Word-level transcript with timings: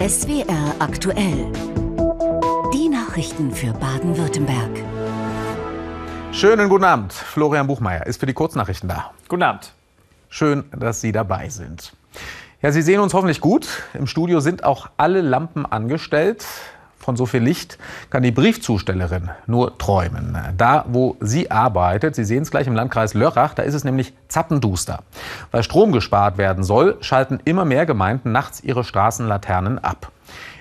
SWR 0.00 0.76
aktuell. 0.78 1.52
Die 2.72 2.88
Nachrichten 2.88 3.52
für 3.52 3.74
Baden-Württemberg. 3.74 4.82
Schönen 6.32 6.70
guten 6.70 6.84
Abend. 6.84 7.12
Florian 7.12 7.66
Buchmeier 7.66 8.06
ist 8.06 8.18
für 8.18 8.24
die 8.24 8.32
Kurznachrichten 8.32 8.88
da. 8.88 9.10
Guten 9.28 9.42
Abend. 9.42 9.74
Schön, 10.30 10.64
dass 10.74 11.02
Sie 11.02 11.12
dabei 11.12 11.50
sind. 11.50 11.92
Ja, 12.62 12.72
Sie 12.72 12.80
sehen 12.80 13.00
uns 13.00 13.12
hoffentlich 13.12 13.42
gut. 13.42 13.68
Im 13.92 14.06
Studio 14.06 14.40
sind 14.40 14.64
auch 14.64 14.88
alle 14.96 15.20
Lampen 15.20 15.66
angestellt. 15.66 16.46
Von 17.00 17.16
so 17.16 17.24
viel 17.24 17.42
Licht 17.42 17.78
kann 18.10 18.22
die 18.22 18.30
Briefzustellerin 18.30 19.30
nur 19.46 19.78
träumen. 19.78 20.36
Da, 20.58 20.84
wo 20.86 21.16
sie 21.20 21.50
arbeitet, 21.50 22.14
Sie 22.14 22.24
sehen 22.24 22.42
es 22.42 22.50
gleich 22.50 22.66
im 22.66 22.74
Landkreis 22.74 23.14
Lörrach, 23.14 23.54
da 23.54 23.62
ist 23.62 23.72
es 23.72 23.84
nämlich 23.84 24.12
zappenduster. 24.28 25.02
Weil 25.50 25.62
Strom 25.62 25.92
gespart 25.92 26.36
werden 26.36 26.62
soll, 26.62 26.98
schalten 27.00 27.40
immer 27.46 27.64
mehr 27.64 27.86
Gemeinden 27.86 28.32
nachts 28.32 28.62
ihre 28.62 28.84
Straßenlaternen 28.84 29.78
ab. 29.78 30.12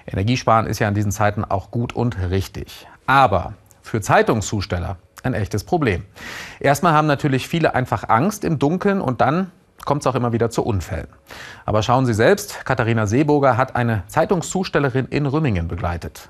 Energiesparen 0.08 0.66
ist 0.66 0.80
ja 0.80 0.88
in 0.88 0.96
diesen 0.96 1.12
Zeiten 1.12 1.44
auch 1.44 1.72
gut 1.72 1.94
und 1.94 2.18
richtig. 2.30 2.88
Aber 3.06 3.54
für 3.82 4.00
Zeitungszusteller 4.00 4.96
ein 5.24 5.34
echtes 5.34 5.66
Problem. 5.66 6.06
Erstmal 6.62 6.94
haben 6.94 7.08
natürlich 7.08 7.50
viele 7.50 7.76
einfach 7.76 8.08
Angst 8.08 8.46
im 8.46 8.60
Dunkeln 8.60 9.02
und 9.02 9.20
dann 9.20 9.52
kommt 9.86 10.04
es 10.04 10.08
auch 10.08 10.16
immer 10.16 10.34
wieder 10.34 10.50
zu 10.50 10.64
Unfällen. 10.64 11.08
Aber 11.66 11.84
schauen 11.84 12.06
Sie 12.06 12.14
selbst, 12.14 12.66
Katharina 12.66 13.08
Seeburger 13.08 13.58
hat 13.58 13.76
eine 13.76 14.04
Zeitungszustellerin 14.08 15.08
in 15.08 15.26
Rümmingen 15.26 15.68
begleitet. 15.68 16.30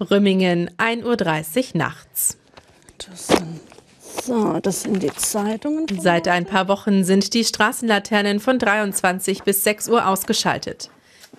Rümmingen, 0.00 0.70
1.30 0.78 1.74
Uhr 1.74 1.78
nachts. 1.78 2.38
Das 2.98 3.26
sind, 3.28 3.60
so, 4.22 4.60
das 4.60 4.82
sind 4.82 5.02
die 5.02 5.12
Zeitungen. 5.12 5.86
Seit 6.00 6.28
ein 6.28 6.46
paar 6.46 6.68
Wochen 6.68 7.04
sind 7.04 7.34
die 7.34 7.44
Straßenlaternen 7.44 8.40
von 8.40 8.58
23 8.58 9.42
bis 9.42 9.64
6 9.64 9.88
Uhr 9.88 10.06
ausgeschaltet. 10.06 10.90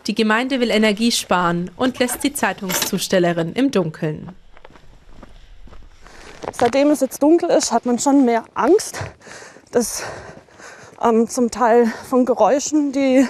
Die 0.08 0.16
Gemeinde 0.16 0.59
will 0.59 0.69
Energie 0.69 1.11
sparen 1.11 1.71
und 1.77 1.99
lässt 1.99 2.23
die 2.23 2.33
Zeitungszustellerin 2.33 3.53
im 3.53 3.71
Dunkeln. 3.71 4.31
Seitdem 6.52 6.91
es 6.91 6.99
jetzt 6.99 7.23
dunkel 7.23 7.49
ist, 7.49 7.72
hat 7.72 7.86
man 7.86 7.99
schon 7.99 8.25
mehr 8.25 8.44
Angst, 8.53 8.99
dass 9.72 10.03
ähm, 11.02 11.27
zum 11.27 11.52
Teil 11.52 11.88
von 12.09 12.25
Geräuschen, 12.25 12.91
die 12.91 13.27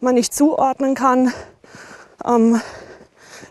man 0.00 0.14
nicht 0.14 0.34
zuordnen 0.34 0.94
kann, 0.94 1.32
ähm, 2.24 2.60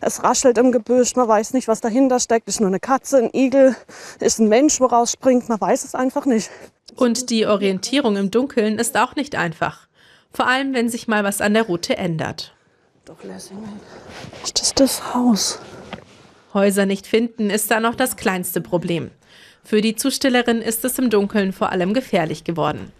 es 0.02 0.24
raschelt 0.24 0.58
im 0.58 0.72
Gebüsch, 0.72 1.16
man 1.16 1.28
weiß 1.28 1.54
nicht, 1.54 1.68
was 1.68 1.80
dahinter 1.80 2.20
steckt. 2.20 2.48
Ist 2.48 2.60
nur 2.60 2.70
eine 2.70 2.80
Katze, 2.80 3.18
ein 3.18 3.30
Igel, 3.34 3.76
ist 4.20 4.40
ein 4.40 4.50
Mensch, 4.50 4.80
woraus 4.80 5.12
springt, 5.12 5.48
man 5.48 5.62
weiß 5.62 5.84
es 5.84 5.94
einfach 5.96 6.26
nicht. 6.26 6.50
Und 6.96 7.30
die 7.30 7.46
Orientierung 7.46 8.18
im 8.18 8.32
Dunkeln 8.32 8.80
ist 8.80 8.98
auch 8.98 9.16
nicht 9.16 9.36
einfach. 9.36 9.88
Vor 10.34 10.48
allem, 10.48 10.74
wenn 10.74 10.90
sich 10.90 11.08
mal 11.08 11.24
was 11.24 11.40
an 11.40 11.54
der 11.54 11.64
Route 11.64 11.98
ändert. 11.98 12.54
Doch, 13.06 13.24
Lessingen, 13.24 13.80
ist 14.44 14.60
das 14.60 14.74
das 14.74 15.14
Haus? 15.14 15.60
Häuser 16.54 16.86
nicht 16.86 17.08
finden 17.08 17.50
ist 17.50 17.72
da 17.72 17.80
noch 17.80 17.96
das 17.96 18.18
kleinste 18.18 18.62
Problem. 18.62 19.12
Für 19.64 19.82
die 19.82 19.96
Zustellerin 19.96 20.62
ist 20.62 20.84
es 20.86 20.98
im 21.00 21.10
Dunkeln 21.10 21.54
vor 21.54 21.72
allem 21.72 21.94
gefährlich 21.94 22.44
geworden. 22.44 22.92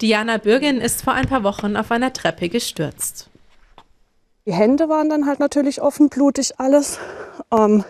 Diana 0.00 0.38
Bürgin 0.38 0.80
ist 0.80 1.02
vor 1.02 1.12
ein 1.12 1.28
paar 1.28 1.42
Wochen 1.42 1.76
auf 1.76 1.90
einer 1.90 2.12
Treppe 2.12 2.48
gestürzt. 2.48 3.30
Die 4.46 4.52
Hände 4.52 4.88
waren 4.88 5.08
dann 5.08 5.26
halt 5.26 5.38
natürlich 5.38 5.80
offen, 5.80 6.08
blutig 6.08 6.58
alles. 6.58 6.98
Ähm, 7.52 7.84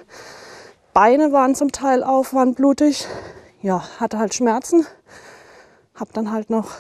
Beine 0.93 1.33
waren 1.33 1.55
zum 1.55 1.73
Teil 1.73 2.05
auf, 2.05 2.35
waren 2.35 2.55
blutig. 2.55 3.07
Ja, 3.63 3.83
hatte 3.99 4.19
halt 4.19 4.35
Schmerzen. 4.35 4.87
Hab 5.95 6.13
dann 6.13 6.31
halt 6.31 6.51
noch, 6.51 6.73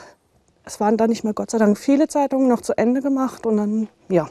es 0.64 0.80
waren 0.80 0.98
dann 0.98 1.08
nicht 1.08 1.24
mehr 1.24 1.32
Gott 1.32 1.50
sei 1.50 1.58
Dank 1.58 1.78
viele 1.78 2.08
Zeitungen 2.08 2.48
noch 2.48 2.60
zu 2.60 2.76
Ende 2.76 3.00
gemacht 3.00 3.46
und 3.46 3.56
dann, 3.56 3.88
ja, 4.08 4.28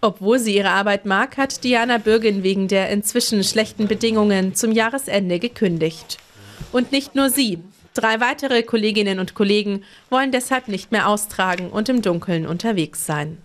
obwohl 0.00 0.38
sie 0.38 0.56
ihre 0.56 0.70
Arbeit 0.70 1.06
mag, 1.06 1.36
hat 1.36 1.64
Diana 1.64 1.98
Bürgin 1.98 2.42
wegen 2.42 2.68
der 2.68 2.90
inzwischen 2.90 3.42
schlechten 3.42 3.88
Bedingungen 3.88 4.54
zum 4.54 4.72
Jahresende 4.72 5.38
gekündigt. 5.38 6.18
Und 6.72 6.92
nicht 6.92 7.14
nur 7.14 7.30
sie. 7.30 7.58
Drei 7.94 8.20
weitere 8.20 8.62
Kolleginnen 8.62 9.18
und 9.18 9.34
Kollegen 9.34 9.82
wollen 10.08 10.30
deshalb 10.30 10.68
nicht 10.68 10.92
mehr 10.92 11.08
austragen 11.08 11.70
und 11.70 11.88
im 11.88 12.02
Dunkeln 12.02 12.46
unterwegs 12.46 13.06
sein. 13.06 13.38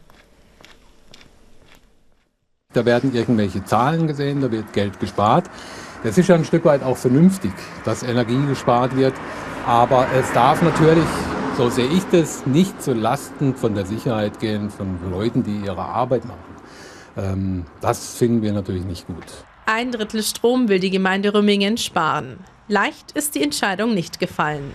Da 2.73 2.85
werden 2.85 3.15
irgendwelche 3.15 3.63
Zahlen 3.65 4.07
gesehen, 4.07 4.41
da 4.41 4.51
wird 4.51 4.73
Geld 4.73 4.99
gespart. 4.99 5.49
Das 6.03 6.17
ist 6.17 6.27
ja 6.27 6.35
ein 6.35 6.45
Stück 6.45 6.65
weit 6.65 6.83
auch 6.83 6.97
vernünftig, 6.97 7.53
dass 7.85 8.03
Energie 8.03 8.45
gespart 8.47 8.95
wird. 8.95 9.13
Aber 9.65 10.07
es 10.13 10.31
darf 10.33 10.61
natürlich, 10.61 11.07
so 11.57 11.69
sehe 11.69 11.87
ich 11.87 12.03
das, 12.11 12.45
nicht 12.45 12.81
zu 12.81 12.93
Lasten 12.93 13.55
von 13.55 13.75
der 13.75 13.85
Sicherheit 13.85 14.39
gehen 14.39 14.69
von 14.69 14.97
Leuten, 15.11 15.43
die 15.43 15.65
ihre 15.65 15.81
Arbeit 15.83 16.25
machen. 16.25 16.39
Ähm, 17.15 17.65
das 17.81 18.15
finden 18.15 18.41
wir 18.41 18.53
natürlich 18.53 18.85
nicht 18.85 19.05
gut. 19.05 19.25
Ein 19.65 19.91
Drittel 19.91 20.23
Strom 20.23 20.67
will 20.67 20.79
die 20.79 20.89
Gemeinde 20.89 21.33
Rümmingen 21.33 21.77
sparen. 21.77 22.39
Leicht 22.67 23.11
ist 23.11 23.35
die 23.35 23.43
Entscheidung 23.43 23.93
nicht 23.93 24.19
gefallen. 24.19 24.73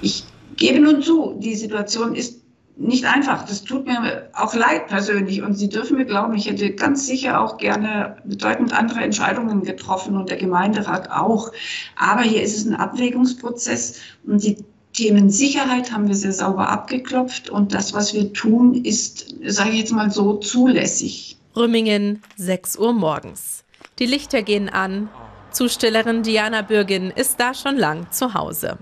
Ich 0.00 0.24
gebe 0.56 0.80
nun 0.80 1.02
zu, 1.02 1.34
die 1.38 1.56
Situation 1.56 2.14
ist 2.14 2.45
nicht 2.76 3.04
einfach. 3.06 3.44
Das 3.46 3.64
tut 3.64 3.86
mir 3.86 4.28
auch 4.34 4.54
leid 4.54 4.86
persönlich. 4.88 5.42
Und 5.42 5.54
Sie 5.54 5.68
dürfen 5.68 5.96
mir 5.96 6.04
glauben, 6.04 6.34
ich 6.34 6.48
hätte 6.48 6.70
ganz 6.72 7.06
sicher 7.06 7.40
auch 7.40 7.56
gerne 7.56 8.16
bedeutend 8.24 8.72
andere 8.72 9.00
Entscheidungen 9.00 9.62
getroffen 9.62 10.16
und 10.16 10.28
der 10.28 10.36
Gemeinderat 10.36 11.10
auch. 11.10 11.52
Aber 11.96 12.22
hier 12.22 12.42
ist 12.42 12.56
es 12.56 12.66
ein 12.66 12.74
Abwägungsprozess 12.74 14.00
und 14.26 14.42
die 14.42 14.58
Themen 14.92 15.28
Sicherheit 15.28 15.92
haben 15.92 16.08
wir 16.08 16.14
sehr 16.14 16.32
sauber 16.32 16.68
abgeklopft 16.70 17.50
und 17.50 17.74
das, 17.74 17.92
was 17.92 18.14
wir 18.14 18.32
tun, 18.32 18.74
ist, 18.84 19.34
sage 19.44 19.70
ich 19.70 19.80
jetzt 19.80 19.92
mal 19.92 20.10
so, 20.10 20.34
zulässig. 20.36 21.36
Rümmingen, 21.54 22.22
6 22.36 22.78
Uhr 22.78 22.94
morgens. 22.94 23.64
Die 23.98 24.06
Lichter 24.06 24.42
gehen 24.42 24.68
an. 24.68 25.08
Zustellerin 25.50 26.22
Diana 26.22 26.62
Bürgin 26.62 27.10
ist 27.10 27.40
da 27.40 27.54
schon 27.54 27.76
lang 27.76 28.10
zu 28.10 28.34
Hause. 28.34 28.78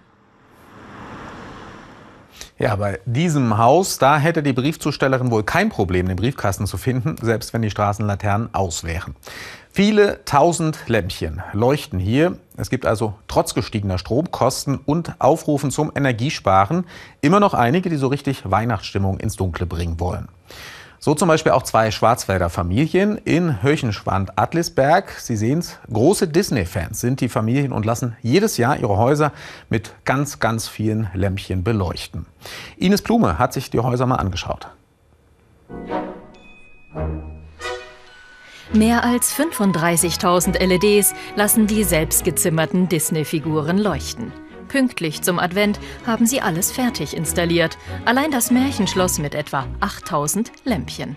Ja, 2.64 2.76
bei 2.76 2.98
diesem 3.04 3.58
Haus, 3.58 3.98
da 3.98 4.16
hätte 4.16 4.42
die 4.42 4.54
Briefzustellerin 4.54 5.30
wohl 5.30 5.42
kein 5.42 5.68
Problem, 5.68 6.08
den 6.08 6.16
Briefkasten 6.16 6.66
zu 6.66 6.78
finden, 6.78 7.16
selbst 7.20 7.52
wenn 7.52 7.60
die 7.60 7.68
Straßenlaternen 7.68 8.54
aus 8.54 8.84
wären. 8.84 9.14
Viele 9.70 10.24
tausend 10.24 10.78
Lämpchen 10.86 11.42
leuchten 11.52 11.98
hier. 11.98 12.38
Es 12.56 12.70
gibt 12.70 12.86
also 12.86 13.16
trotz 13.28 13.52
gestiegener 13.52 13.98
Stromkosten 13.98 14.78
und 14.78 15.14
Aufrufen 15.18 15.70
zum 15.70 15.92
Energiesparen 15.94 16.86
immer 17.20 17.38
noch 17.38 17.52
einige, 17.52 17.90
die 17.90 17.96
so 17.96 18.06
richtig 18.06 18.50
Weihnachtsstimmung 18.50 19.20
ins 19.20 19.36
Dunkle 19.36 19.66
bringen 19.66 20.00
wollen. 20.00 20.28
So 21.04 21.14
zum 21.14 21.28
Beispiel 21.28 21.52
auch 21.52 21.64
zwei 21.64 21.90
Schwarzwälder 21.90 22.48
Familien 22.48 23.18
in 23.18 23.62
Höchenschwand-Adlisberg. 23.62 25.10
Sie 25.18 25.36
sehen 25.36 25.58
es, 25.58 25.78
große 25.92 26.28
Disney-Fans 26.28 26.98
sind 26.98 27.20
die 27.20 27.28
Familien 27.28 27.72
und 27.72 27.84
lassen 27.84 28.16
jedes 28.22 28.56
Jahr 28.56 28.78
ihre 28.78 28.96
Häuser 28.96 29.30
mit 29.68 29.92
ganz, 30.06 30.38
ganz 30.38 30.66
vielen 30.66 31.10
Lämpchen 31.12 31.62
beleuchten. 31.62 32.24
Ines 32.78 33.02
Blume 33.02 33.38
hat 33.38 33.52
sich 33.52 33.68
die 33.68 33.80
Häuser 33.80 34.06
mal 34.06 34.16
angeschaut. 34.16 34.68
Mehr 38.72 39.04
als 39.04 39.34
35.000 39.34 40.58
LEDs 40.58 41.12
lassen 41.36 41.66
die 41.66 41.84
selbstgezimmerten 41.84 42.88
Disney-Figuren 42.88 43.76
leuchten. 43.76 44.32
Pünktlich 44.74 45.22
zum 45.22 45.38
Advent 45.38 45.78
haben 46.04 46.26
sie 46.26 46.40
alles 46.40 46.72
fertig 46.72 47.16
installiert. 47.16 47.78
Allein 48.06 48.32
das 48.32 48.50
Märchenschloss 48.50 49.20
mit 49.20 49.36
etwa 49.36 49.68
8000 49.78 50.50
Lämpchen. 50.64 51.16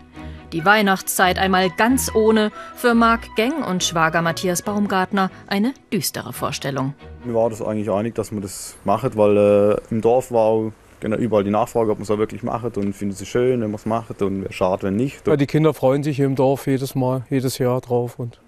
Die 0.53 0.63
Weihnachtszeit 0.63 1.39
einmal 1.39 1.71
ganz 1.71 2.13
ohne, 2.13 2.51
für 2.75 2.93
Marc 2.93 3.35
Geng 3.35 3.63
und 3.67 3.83
Schwager 3.83 4.21
Matthias 4.21 4.61
Baumgartner 4.61 5.31
eine 5.47 5.73
düstere 5.91 6.33
Vorstellung. 6.33 6.93
Mir 7.25 7.33
war 7.33 7.49
das 7.49 7.63
eigentlich 7.63 7.89
einig, 7.89 8.13
dass 8.13 8.31
man 8.31 8.43
das 8.43 8.75
macht, 8.85 9.17
weil 9.17 9.35
äh, 9.35 9.77
im 9.89 10.01
Dorf 10.01 10.31
war 10.31 10.71
genau 10.99 11.17
überall 11.17 11.43
die 11.43 11.49
Nachfrage, 11.49 11.89
ob 11.89 11.97
man 11.97 12.03
es 12.03 12.11
auch 12.11 12.19
wirklich 12.19 12.43
macht 12.43 12.77
und 12.77 12.93
findet 12.93 13.19
es 13.19 13.27
schön, 13.27 13.61
wenn 13.61 13.71
man 13.71 13.79
es 13.79 13.87
macht 13.87 14.21
und 14.21 14.43
wäre 14.43 14.53
schade, 14.53 14.83
wenn 14.83 14.97
nicht. 14.97 15.25
Ja, 15.25 15.35
die 15.35 15.47
Kinder 15.47 15.73
freuen 15.73 16.03
sich 16.03 16.17
hier 16.17 16.27
im 16.27 16.35
Dorf 16.35 16.67
jedes 16.67 16.93
Mal, 16.93 17.25
jedes 17.31 17.57
Jahr 17.57 17.81
drauf 17.81 18.19
und 18.19 18.39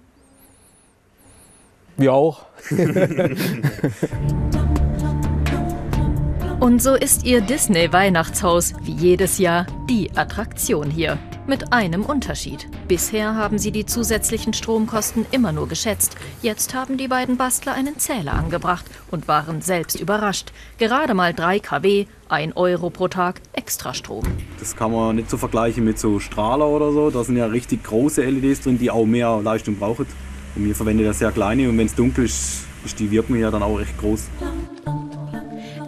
wir 1.96 2.12
auch. 2.12 2.46
Und 6.60 6.82
so 6.82 6.94
ist 6.94 7.24
ihr 7.24 7.40
Disney-Weihnachtshaus 7.40 8.74
wie 8.82 8.92
jedes 8.92 9.38
Jahr 9.38 9.66
die 9.88 10.10
Attraktion 10.14 10.90
hier. 10.90 11.18
Mit 11.46 11.72
einem 11.72 12.04
Unterschied. 12.04 12.68
Bisher 12.86 13.34
haben 13.34 13.58
sie 13.58 13.72
die 13.72 13.86
zusätzlichen 13.86 14.52
Stromkosten 14.52 15.24
immer 15.30 15.52
nur 15.52 15.68
geschätzt. 15.68 16.18
Jetzt 16.42 16.74
haben 16.74 16.98
die 16.98 17.08
beiden 17.08 17.38
Bastler 17.38 17.72
einen 17.72 17.98
Zähler 17.98 18.34
angebracht 18.34 18.84
und 19.10 19.26
waren 19.26 19.62
selbst 19.62 19.98
überrascht. 19.98 20.52
Gerade 20.76 21.14
mal 21.14 21.32
3 21.32 21.60
kW, 21.60 22.04
1 22.28 22.54
Euro 22.58 22.90
pro 22.90 23.08
Tag 23.08 23.40
Extrastrom. 23.54 24.24
Das 24.58 24.76
kann 24.76 24.92
man 24.92 25.16
nicht 25.16 25.30
so 25.30 25.38
vergleichen 25.38 25.82
mit 25.82 25.98
so 25.98 26.20
Strahler 26.20 26.68
oder 26.68 26.92
so. 26.92 27.08
Da 27.10 27.24
sind 27.24 27.38
ja 27.38 27.46
richtig 27.46 27.84
große 27.84 28.22
LEDs 28.22 28.60
drin, 28.60 28.78
die 28.78 28.90
auch 28.90 29.06
mehr 29.06 29.40
Leistung 29.42 29.76
brauchen. 29.76 30.04
Und 30.54 30.66
wir 30.66 30.74
verwenden 30.74 31.06
ja 31.06 31.14
sehr 31.14 31.32
kleine 31.32 31.70
und 31.70 31.78
wenn 31.78 31.86
es 31.86 31.94
dunkel 31.94 32.26
ist, 32.26 32.66
ist 32.84 33.00
die 33.00 33.10
Wirkung 33.10 33.36
ja 33.36 33.50
dann 33.50 33.62
auch 33.62 33.78
recht 33.78 33.96
groß. 33.96 34.28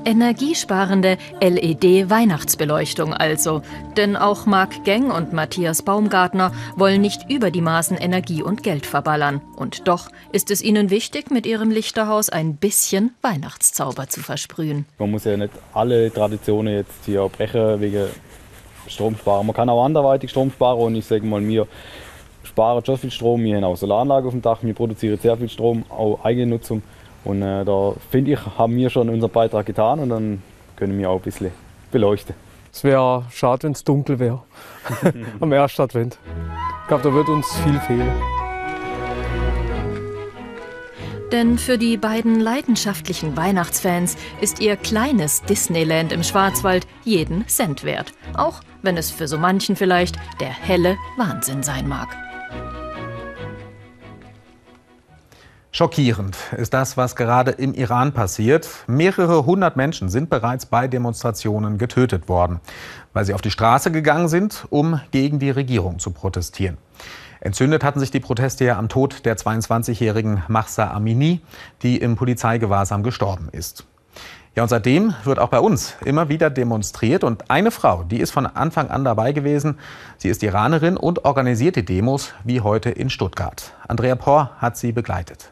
Energiesparende 0.04 1.16
LED-Weihnachtsbeleuchtung 1.40 3.14
also. 3.14 3.62
Denn 3.96 4.16
auch 4.16 4.46
Marc 4.46 4.84
Geng 4.84 5.10
und 5.10 5.32
Matthias 5.32 5.82
Baumgartner 5.82 6.52
wollen 6.76 7.00
nicht 7.00 7.30
über 7.30 7.50
die 7.50 7.60
Maßen 7.60 7.96
Energie 7.96 8.42
und 8.42 8.62
Geld 8.62 8.86
verballern. 8.86 9.40
Und 9.56 9.88
doch 9.88 10.08
ist 10.32 10.50
es 10.50 10.62
ihnen 10.62 10.90
wichtig, 10.90 11.30
mit 11.30 11.46
ihrem 11.46 11.70
Lichterhaus 11.70 12.28
ein 12.28 12.56
bisschen 12.56 13.14
Weihnachtszauber 13.22 14.08
zu 14.08 14.20
versprühen. 14.20 14.86
Man 14.98 15.10
muss 15.10 15.24
ja 15.24 15.36
nicht 15.36 15.52
alle 15.74 16.12
Traditionen 16.12 16.74
jetzt 16.74 17.04
hier 17.04 17.28
brechen 17.28 17.80
wegen 17.80 18.06
Stromsparen. 18.88 19.46
Man 19.46 19.54
kann 19.54 19.68
auch 19.68 19.84
anderweitig 19.84 20.30
Strom 20.30 20.50
sparen 20.50 20.80
und 20.80 20.96
ich 20.96 21.04
sage 21.04 21.24
mal, 21.24 21.46
wir 21.46 21.66
sparen 22.42 22.84
schon 22.84 22.98
viel 22.98 23.10
Strom. 23.10 23.42
Wir 23.44 23.56
haben 23.56 23.64
auch 23.64 23.76
Solaranlage 23.76 24.26
auf 24.26 24.32
dem 24.32 24.42
Dach, 24.42 24.58
wir 24.62 24.74
produzieren 24.74 25.18
sehr 25.18 25.36
viel 25.36 25.48
Strom, 25.48 25.84
auch 25.88 26.24
Eigennutzung. 26.24 26.82
Und 27.24 27.42
äh, 27.42 27.64
da 27.64 27.94
finde 28.10 28.32
ich, 28.32 28.38
haben 28.58 28.76
wir 28.76 28.90
schon 28.90 29.08
unseren 29.08 29.30
Beitrag 29.30 29.66
getan 29.66 30.00
und 30.00 30.08
dann 30.08 30.42
können 30.76 30.98
wir 30.98 31.10
auch 31.10 31.16
ein 31.16 31.22
bisschen 31.22 31.52
beleuchten. 31.90 32.34
Es 32.72 32.84
wäre 32.84 33.24
schade, 33.30 33.64
wenn 33.64 33.72
es 33.72 33.84
dunkel 33.84 34.18
wäre. 34.18 34.42
Am 35.40 35.52
ersten 35.52 35.82
Advent. 35.82 36.18
Ich 36.82 36.88
glaube, 36.88 37.02
da 37.02 37.14
wird 37.14 37.28
uns 37.28 37.46
viel 37.64 37.78
fehlen. 37.80 38.10
Denn 41.30 41.56
für 41.56 41.78
die 41.78 41.96
beiden 41.96 42.40
leidenschaftlichen 42.40 43.36
Weihnachtsfans 43.36 44.18
ist 44.42 44.60
ihr 44.60 44.76
kleines 44.76 45.42
Disneyland 45.42 46.12
im 46.12 46.22
Schwarzwald 46.22 46.86
jeden 47.04 47.48
Cent 47.48 47.84
wert. 47.84 48.12
Auch 48.36 48.60
wenn 48.82 48.98
es 48.98 49.10
für 49.10 49.26
so 49.26 49.38
manchen 49.38 49.76
vielleicht 49.76 50.16
der 50.40 50.50
helle 50.50 50.96
Wahnsinn 51.16 51.62
sein 51.62 51.88
mag. 51.88 52.08
Schockierend 55.74 56.36
ist 56.58 56.74
das, 56.74 56.98
was 56.98 57.16
gerade 57.16 57.52
im 57.52 57.72
Iran 57.72 58.12
passiert. 58.12 58.68
Mehrere 58.86 59.46
hundert 59.46 59.74
Menschen 59.74 60.10
sind 60.10 60.28
bereits 60.28 60.66
bei 60.66 60.86
Demonstrationen 60.86 61.78
getötet 61.78 62.28
worden, 62.28 62.60
weil 63.14 63.24
sie 63.24 63.32
auf 63.32 63.40
die 63.40 63.50
Straße 63.50 63.90
gegangen 63.90 64.28
sind, 64.28 64.66
um 64.68 65.00
gegen 65.12 65.38
die 65.38 65.48
Regierung 65.48 65.98
zu 65.98 66.10
protestieren. 66.10 66.76
Entzündet 67.40 67.84
hatten 67.84 68.00
sich 68.00 68.10
die 68.10 68.20
Proteste 68.20 68.66
ja 68.66 68.78
am 68.78 68.90
Tod 68.90 69.24
der 69.24 69.38
22-jährigen 69.38 70.42
Mahsa 70.46 70.90
Amini, 70.90 71.40
die 71.80 71.96
im 71.96 72.16
Polizeigewahrsam 72.16 73.02
gestorben 73.02 73.48
ist. 73.50 73.86
Ja, 74.54 74.64
und 74.64 74.68
seitdem 74.68 75.14
wird 75.24 75.38
auch 75.38 75.48
bei 75.48 75.60
uns 75.60 75.94
immer 76.04 76.28
wieder 76.28 76.50
demonstriert. 76.50 77.24
Und 77.24 77.50
eine 77.50 77.70
Frau, 77.70 78.02
die 78.02 78.20
ist 78.20 78.30
von 78.32 78.44
Anfang 78.44 78.90
an 78.90 79.04
dabei 79.04 79.32
gewesen. 79.32 79.78
Sie 80.18 80.28
ist 80.28 80.42
Iranerin 80.42 80.98
und 80.98 81.24
organisiert 81.24 81.76
die 81.76 81.84
Demos, 81.86 82.34
wie 82.44 82.60
heute 82.60 82.90
in 82.90 83.08
Stuttgart. 83.08 83.72
Andrea 83.88 84.16
Por 84.16 84.50
hat 84.58 84.76
sie 84.76 84.92
begleitet. 84.92 85.50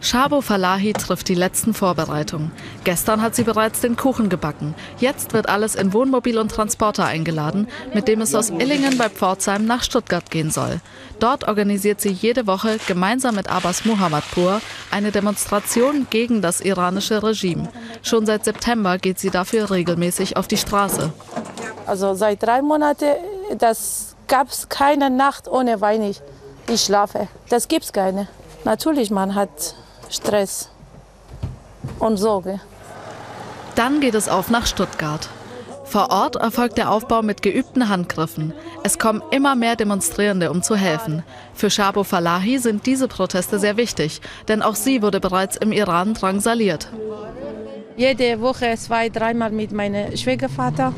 Shabo 0.00 0.40
Falahi 0.40 0.92
trifft 0.92 1.28
die 1.28 1.34
letzten 1.34 1.74
Vorbereitungen. 1.74 2.52
Gestern 2.84 3.22
hat 3.22 3.34
sie 3.34 3.42
bereits 3.42 3.80
den 3.80 3.96
Kuchen 3.96 4.28
gebacken. 4.28 4.74
Jetzt 4.98 5.32
wird 5.32 5.48
alles 5.48 5.74
in 5.74 5.92
Wohnmobil 5.92 6.38
und 6.38 6.50
Transporter 6.50 7.06
eingeladen, 7.06 7.66
mit 7.92 8.06
dem 8.06 8.20
es 8.20 8.34
aus 8.34 8.50
Illingen 8.50 8.98
bei 8.98 9.08
Pforzheim 9.08 9.66
nach 9.66 9.82
Stuttgart 9.82 10.30
gehen 10.30 10.50
soll. 10.50 10.80
Dort 11.18 11.48
organisiert 11.48 12.00
sie 12.00 12.10
jede 12.10 12.46
Woche 12.46 12.78
gemeinsam 12.86 13.34
mit 13.34 13.48
Abbas 13.48 13.84
Muhammadpur 13.84 14.60
eine 14.90 15.10
Demonstration 15.10 16.06
gegen 16.10 16.42
das 16.42 16.60
iranische 16.60 17.22
Regime. 17.22 17.68
Schon 18.02 18.26
seit 18.26 18.44
September 18.44 18.98
geht 18.98 19.18
sie 19.18 19.30
dafür 19.30 19.70
regelmäßig 19.70 20.36
auf 20.36 20.46
die 20.46 20.58
Straße. 20.58 21.12
Also 21.86 22.14
seit 22.14 22.42
drei 22.42 22.62
Monaten, 22.62 23.14
das 23.58 24.16
gab 24.28 24.48
es 24.48 24.68
keine 24.68 25.10
Nacht 25.10 25.48
ohne 25.48 25.80
Wein. 25.80 26.02
Ich, 26.02 26.20
schlafe. 26.80 27.28
Das 27.48 27.68
gibt 27.68 27.84
es 27.86 27.92
keine. 27.92 28.28
Natürlich, 28.64 29.10
man 29.10 29.34
hat 29.34 29.76
Stress 30.10 30.70
und 31.98 32.16
Sorge. 32.16 32.60
Dann 33.74 34.00
geht 34.00 34.14
es 34.14 34.28
auf 34.28 34.50
nach 34.50 34.66
Stuttgart. 34.66 35.28
Vor 35.84 36.10
Ort 36.10 36.36
erfolgt 36.36 36.78
der 36.78 36.90
Aufbau 36.90 37.22
mit 37.22 37.42
geübten 37.42 37.88
Handgriffen. 37.88 38.52
Es 38.82 38.98
kommen 38.98 39.22
immer 39.30 39.54
mehr 39.54 39.76
Demonstrierende, 39.76 40.50
um 40.50 40.62
zu 40.62 40.74
helfen. 40.74 41.22
Für 41.54 41.70
Shabo 41.70 42.02
Falahi 42.02 42.58
sind 42.58 42.86
diese 42.86 43.06
Proteste 43.06 43.58
sehr 43.58 43.76
wichtig, 43.76 44.20
denn 44.48 44.62
auch 44.62 44.74
sie 44.74 45.00
wurde 45.00 45.20
bereits 45.20 45.56
im 45.56 45.70
Iran 45.70 46.14
drangsaliert. 46.14 46.88
Jede 47.96 48.40
Woche 48.40 48.74
zwei, 48.76 49.08
dreimal 49.08 49.52
mit 49.52 49.72
meinem 49.72 50.16
Schwiegervater 50.16 50.92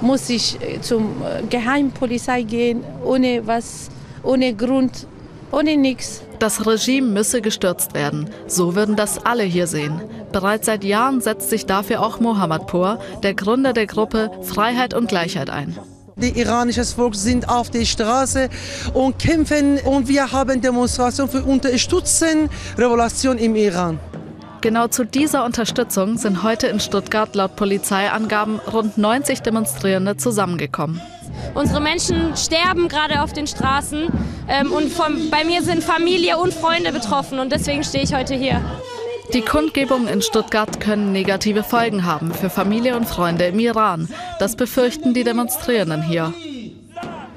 muss 0.00 0.30
ich 0.30 0.56
zum 0.82 1.16
Geheimpolizei 1.50 2.42
gehen, 2.42 2.84
ohne 3.04 3.46
was, 3.46 3.88
ohne 4.22 4.54
Grund, 4.54 5.06
ohne 5.52 5.76
nichts. 5.76 6.22
Das 6.38 6.66
Regime 6.66 7.08
müsse 7.08 7.42
gestürzt 7.42 7.94
werden. 7.94 8.30
So 8.46 8.74
würden 8.74 8.96
das 8.96 9.24
alle 9.24 9.42
hier 9.42 9.66
sehen. 9.66 10.00
Bereits 10.32 10.66
seit 10.66 10.84
Jahren 10.84 11.20
setzt 11.20 11.50
sich 11.50 11.66
dafür 11.66 12.02
auch 12.02 12.20
Mohammadpur, 12.20 13.00
der 13.22 13.34
Gründer 13.34 13.72
der 13.72 13.86
Gruppe 13.86 14.30
Freiheit 14.42 14.94
und 14.94 15.08
Gleichheit 15.08 15.50
ein. 15.50 15.76
Die 16.16 16.38
iranische 16.38 16.84
Volk 16.84 17.14
sind 17.14 17.48
auf 17.48 17.70
der 17.70 17.84
Straße 17.84 18.48
und 18.92 19.18
kämpfen 19.18 19.78
und 19.78 20.08
wir 20.08 20.32
haben 20.32 20.60
Demonstrationen 20.60 21.30
für 21.30 21.44
Unterstützen 21.44 22.50
Revolution 22.76 23.38
im 23.38 23.54
Iran. 23.54 24.00
Genau 24.60 24.88
zu 24.88 25.04
dieser 25.04 25.44
Unterstützung 25.44 26.18
sind 26.18 26.42
heute 26.42 26.66
in 26.66 26.80
Stuttgart 26.80 27.32
laut 27.36 27.54
Polizeiangaben 27.54 28.58
rund 28.58 28.98
90 28.98 29.42
Demonstrierende 29.42 30.16
zusammengekommen. 30.16 31.00
Unsere 31.54 31.80
Menschen 31.80 32.36
sterben 32.36 32.88
gerade 32.88 33.22
auf 33.22 33.32
den 33.32 33.46
Straßen 33.46 34.08
ähm, 34.48 34.72
und 34.72 34.92
von, 34.92 35.30
bei 35.30 35.44
mir 35.44 35.62
sind 35.62 35.82
Familie 35.82 36.38
und 36.38 36.54
Freunde 36.54 36.92
betroffen 36.92 37.38
und 37.38 37.52
deswegen 37.52 37.84
stehe 37.84 38.04
ich 38.04 38.14
heute 38.14 38.34
hier. 38.34 38.60
Die 39.34 39.42
Kundgebungen 39.42 40.08
in 40.08 40.22
Stuttgart 40.22 40.80
können 40.80 41.12
negative 41.12 41.62
Folgen 41.62 42.06
haben 42.06 42.32
für 42.32 42.48
Familie 42.48 42.96
und 42.96 43.06
Freunde 43.06 43.44
im 43.46 43.58
Iran. 43.58 44.08
Das 44.38 44.56
befürchten 44.56 45.12
die 45.12 45.22
Demonstrierenden 45.22 46.02
hier. 46.02 46.32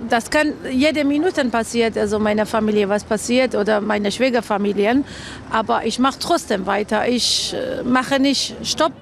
Das 0.09 0.29
kann 0.29 0.53
jede 0.71 1.03
Minute 1.03 1.43
passieren, 1.45 1.93
also 1.97 2.17
meiner 2.17 2.45
Familie 2.45 2.87
was 2.89 3.03
passiert 3.03 3.55
oder 3.55 3.81
meine 3.81 4.11
Schwiegerfamilien. 4.11 5.03
Aber 5.51 5.85
ich 5.85 5.99
mache 5.99 6.19
trotzdem 6.19 6.65
weiter. 6.65 7.07
Ich 7.07 7.55
mache 7.83 8.19
nicht 8.19 8.55
Stopp. 8.63 8.93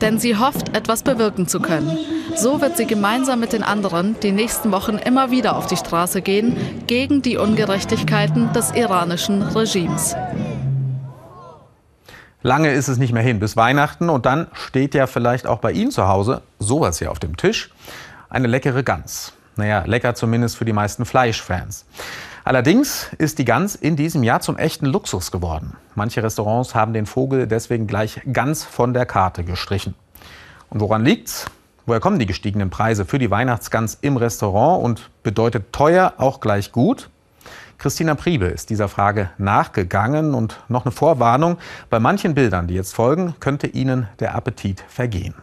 Denn 0.00 0.18
sie 0.18 0.36
hofft, 0.36 0.76
etwas 0.76 1.02
bewirken 1.02 1.48
zu 1.48 1.58
können. 1.58 1.98
So 2.36 2.60
wird 2.60 2.76
sie 2.76 2.86
gemeinsam 2.86 3.40
mit 3.40 3.54
den 3.54 3.62
anderen 3.62 4.20
die 4.20 4.30
nächsten 4.30 4.70
Wochen 4.70 4.98
immer 4.98 5.30
wieder 5.30 5.56
auf 5.56 5.66
die 5.66 5.76
Straße 5.78 6.20
gehen 6.20 6.54
gegen 6.86 7.22
die 7.22 7.38
Ungerechtigkeiten 7.38 8.52
des 8.52 8.72
iranischen 8.72 9.40
Regimes. 9.40 10.14
Lange 12.42 12.72
ist 12.72 12.88
es 12.88 12.98
nicht 12.98 13.14
mehr 13.14 13.22
hin 13.22 13.40
bis 13.40 13.56
Weihnachten 13.56 14.10
und 14.10 14.26
dann 14.26 14.48
steht 14.52 14.94
ja 14.94 15.06
vielleicht 15.06 15.46
auch 15.46 15.60
bei 15.60 15.72
Ihnen 15.72 15.90
zu 15.90 16.08
Hause 16.08 16.42
sowas 16.58 16.98
hier 16.98 17.10
auf 17.10 17.18
dem 17.18 17.38
Tisch. 17.38 17.70
Eine 18.28 18.48
leckere 18.48 18.82
Gans. 18.82 19.32
Naja, 19.56 19.84
lecker 19.86 20.14
zumindest 20.14 20.58
für 20.58 20.66
die 20.66 20.74
meisten 20.74 21.06
Fleischfans. 21.06 21.86
Allerdings 22.44 23.10
ist 23.16 23.38
die 23.38 23.46
Gans 23.46 23.74
in 23.74 23.96
diesem 23.96 24.22
Jahr 24.22 24.40
zum 24.40 24.58
echten 24.58 24.84
Luxus 24.84 25.32
geworden. 25.32 25.72
Manche 25.94 26.22
Restaurants 26.22 26.74
haben 26.74 26.92
den 26.92 27.06
Vogel 27.06 27.46
deswegen 27.46 27.86
gleich 27.86 28.20
ganz 28.30 28.62
von 28.62 28.92
der 28.92 29.06
Karte 29.06 29.42
gestrichen. 29.42 29.94
Und 30.68 30.80
woran 30.80 31.02
liegt's? 31.02 31.46
Woher 31.86 32.00
kommen 32.00 32.18
die 32.18 32.26
gestiegenen 32.26 32.68
Preise 32.68 33.04
für 33.04 33.20
die 33.20 33.30
Weihnachtsgans 33.30 33.98
im 34.00 34.16
Restaurant 34.16 34.82
und 34.82 35.10
bedeutet 35.22 35.72
teuer 35.72 36.14
auch 36.18 36.40
gleich 36.40 36.72
gut? 36.72 37.10
Christina 37.78 38.16
Priebe 38.16 38.46
ist 38.46 38.70
dieser 38.70 38.88
Frage 38.88 39.30
nachgegangen 39.38 40.34
und 40.34 40.58
noch 40.68 40.84
eine 40.84 40.90
Vorwarnung. 40.90 41.58
Bei 41.88 42.00
manchen 42.00 42.34
Bildern, 42.34 42.66
die 42.66 42.74
jetzt 42.74 42.92
folgen, 42.92 43.36
könnte 43.38 43.68
Ihnen 43.68 44.08
der 44.18 44.34
Appetit 44.34 44.84
vergehen. 44.88 45.34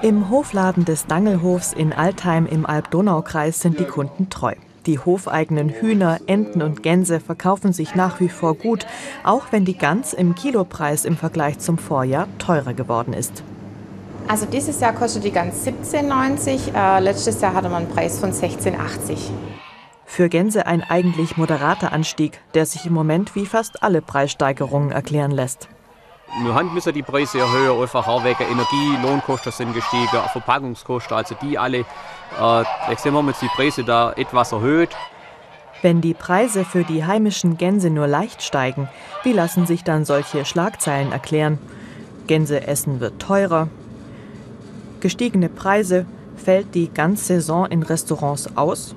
Im 0.00 0.30
Hofladen 0.30 0.86
des 0.86 1.06
Dangelhofs 1.06 1.74
in 1.74 1.92
Altheim 1.92 2.46
im 2.46 2.64
Alb-Donau-Kreis 2.64 3.60
sind 3.60 3.78
die 3.78 3.84
Kunden 3.84 4.30
treu. 4.30 4.54
Die 4.86 4.98
hofeigenen 4.98 5.68
Hühner, 5.68 6.20
Enten 6.26 6.62
und 6.62 6.82
Gänse 6.82 7.20
verkaufen 7.20 7.74
sich 7.74 7.94
nach 7.94 8.18
wie 8.20 8.30
vor 8.30 8.54
gut, 8.54 8.86
auch 9.24 9.48
wenn 9.50 9.66
die 9.66 9.76
Gans 9.76 10.14
im 10.14 10.34
Kilopreis 10.34 11.04
im 11.04 11.18
Vergleich 11.18 11.58
zum 11.58 11.76
Vorjahr 11.76 12.28
teurer 12.38 12.72
geworden 12.72 13.12
ist. 13.12 13.42
Also 14.28 14.44
dieses 14.46 14.80
Jahr 14.80 14.92
kostet 14.92 15.22
die 15.22 15.30
Gans 15.30 15.64
17,90, 15.64 16.74
äh, 16.74 17.00
letztes 17.00 17.40
Jahr 17.40 17.54
hatte 17.54 17.68
man 17.68 17.84
einen 17.84 17.92
Preis 17.92 18.18
von 18.18 18.32
16,80. 18.32 19.30
Für 20.04 20.28
Gänse 20.28 20.66
ein 20.66 20.82
eigentlich 20.82 21.36
moderater 21.36 21.92
Anstieg, 21.92 22.40
der 22.54 22.66
sich 22.66 22.86
im 22.86 22.92
Moment 22.92 23.36
wie 23.36 23.46
fast 23.46 23.84
alle 23.84 24.02
Preissteigerungen 24.02 24.90
erklären 24.90 25.30
lässt. 25.30 25.68
Wir 26.42 26.54
haben 26.54 26.74
müssen 26.74 26.92
die 26.92 27.02
Preise 27.02 27.38
erhöhen, 27.38 27.80
einfach 27.80 28.08
auch 28.08 28.24
wegen 28.24 28.42
Energie, 28.42 28.98
Lohnkosten 29.00 29.52
sind 29.52 29.74
gestiegen, 29.74 30.08
Verpackungskosten, 30.32 31.16
also 31.16 31.36
die 31.40 31.56
alle. 31.56 31.78
Äh, 31.78 32.64
jetzt 32.90 33.06
haben 33.06 33.26
wir 33.26 33.34
die 33.40 33.48
Preise 33.48 33.84
da 33.84 34.12
etwas 34.12 34.50
erhöht. 34.50 34.90
Wenn 35.82 36.00
die 36.00 36.14
Preise 36.14 36.64
für 36.64 36.82
die 36.82 37.04
heimischen 37.04 37.58
Gänse 37.58 37.90
nur 37.90 38.08
leicht 38.08 38.42
steigen, 38.42 38.88
wie 39.22 39.32
lassen 39.32 39.66
sich 39.66 39.84
dann 39.84 40.04
solche 40.04 40.44
Schlagzeilen 40.44 41.12
erklären? 41.12 41.58
Gänseessen 42.26 42.98
wird 42.98 43.20
teurer. 43.20 43.68
Gestiegene 45.00 45.48
Preise, 45.48 46.06
fällt 46.36 46.74
die 46.74 46.88
ganze 46.92 47.34
Saison 47.34 47.66
in 47.66 47.82
Restaurants 47.82 48.56
aus? 48.56 48.94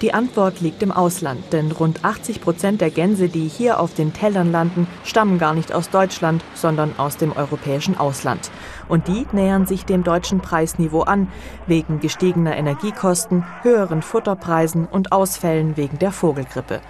Die 0.00 0.12
Antwort 0.12 0.60
liegt 0.60 0.82
im 0.82 0.92
Ausland, 0.92 1.40
denn 1.52 1.72
rund 1.72 2.04
80 2.04 2.40
Prozent 2.40 2.80
der 2.80 2.90
Gänse, 2.90 3.28
die 3.28 3.48
hier 3.48 3.80
auf 3.80 3.94
den 3.94 4.12
Tellern 4.12 4.52
landen, 4.52 4.86
stammen 5.02 5.38
gar 5.38 5.54
nicht 5.54 5.72
aus 5.72 5.88
Deutschland, 5.88 6.44
sondern 6.54 6.98
aus 6.98 7.16
dem 7.16 7.32
europäischen 7.32 7.96
Ausland. 7.96 8.50
Und 8.88 9.08
die 9.08 9.26
nähern 9.32 9.66
sich 9.66 9.86
dem 9.86 10.04
deutschen 10.04 10.40
Preisniveau 10.40 11.02
an, 11.02 11.28
wegen 11.66 12.00
gestiegener 12.00 12.56
Energiekosten, 12.56 13.46
höheren 13.62 14.02
Futterpreisen 14.02 14.86
und 14.86 15.10
Ausfällen 15.12 15.76
wegen 15.76 15.98
der 15.98 16.12
Vogelgrippe. 16.12 16.80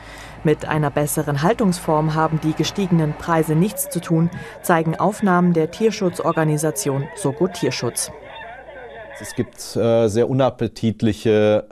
Mit 0.44 0.66
einer 0.66 0.90
besseren 0.90 1.40
Haltungsform 1.40 2.14
haben 2.14 2.38
die 2.38 2.52
gestiegenen 2.52 3.14
Preise 3.14 3.54
nichts 3.54 3.88
zu 3.88 3.98
tun, 3.98 4.30
zeigen 4.60 4.94
Aufnahmen 4.94 5.54
der 5.54 5.70
Tierschutzorganisation 5.70 7.08
Sogo 7.16 7.48
Tierschutz. 7.48 8.12
Es 9.20 9.34
gibt 9.34 9.74
äh, 9.74 10.08
sehr 10.08 10.28
unappetitliche 10.28 11.66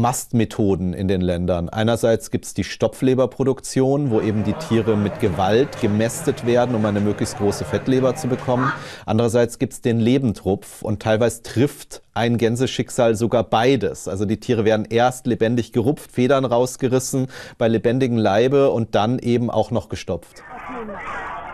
Mastmethoden 0.00 0.92
in 0.92 1.08
den 1.08 1.20
Ländern. 1.20 1.68
Einerseits 1.68 2.30
gibt 2.30 2.44
es 2.44 2.54
die 2.54 2.64
Stopfleberproduktion, 2.64 4.10
wo 4.10 4.20
eben 4.20 4.44
die 4.44 4.52
Tiere 4.52 4.96
mit 4.96 5.20
Gewalt 5.20 5.80
gemästet 5.80 6.46
werden, 6.46 6.74
um 6.74 6.84
eine 6.84 7.00
möglichst 7.00 7.38
große 7.38 7.64
Fettleber 7.64 8.14
zu 8.14 8.28
bekommen. 8.28 8.72
Andererseits 9.06 9.58
gibt 9.58 9.72
es 9.72 9.80
den 9.80 9.98
Lebendrupf 9.98 10.82
und 10.82 11.02
teilweise 11.02 11.42
trifft 11.42 12.02
ein 12.14 12.38
Gänseschicksal 12.38 13.14
sogar 13.14 13.44
beides. 13.44 14.08
Also 14.08 14.24
die 14.24 14.38
Tiere 14.38 14.64
werden 14.64 14.86
erst 14.88 15.26
lebendig 15.26 15.72
gerupft, 15.72 16.12
Federn 16.12 16.44
rausgerissen 16.44 17.28
bei 17.58 17.68
lebendigem 17.68 18.18
Leibe 18.18 18.70
und 18.70 18.94
dann 18.94 19.18
eben 19.18 19.50
auch 19.50 19.70
noch 19.70 19.88
gestopft. 19.88 20.42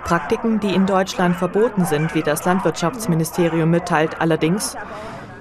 Praktiken, 0.04 0.58
die 0.60 0.74
in 0.74 0.86
Deutschland 0.86 1.36
verboten 1.36 1.84
sind, 1.84 2.14
wie 2.14 2.22
das 2.22 2.44
Landwirtschaftsministerium 2.44 3.70
mitteilt, 3.70 4.20
allerdings 4.20 4.76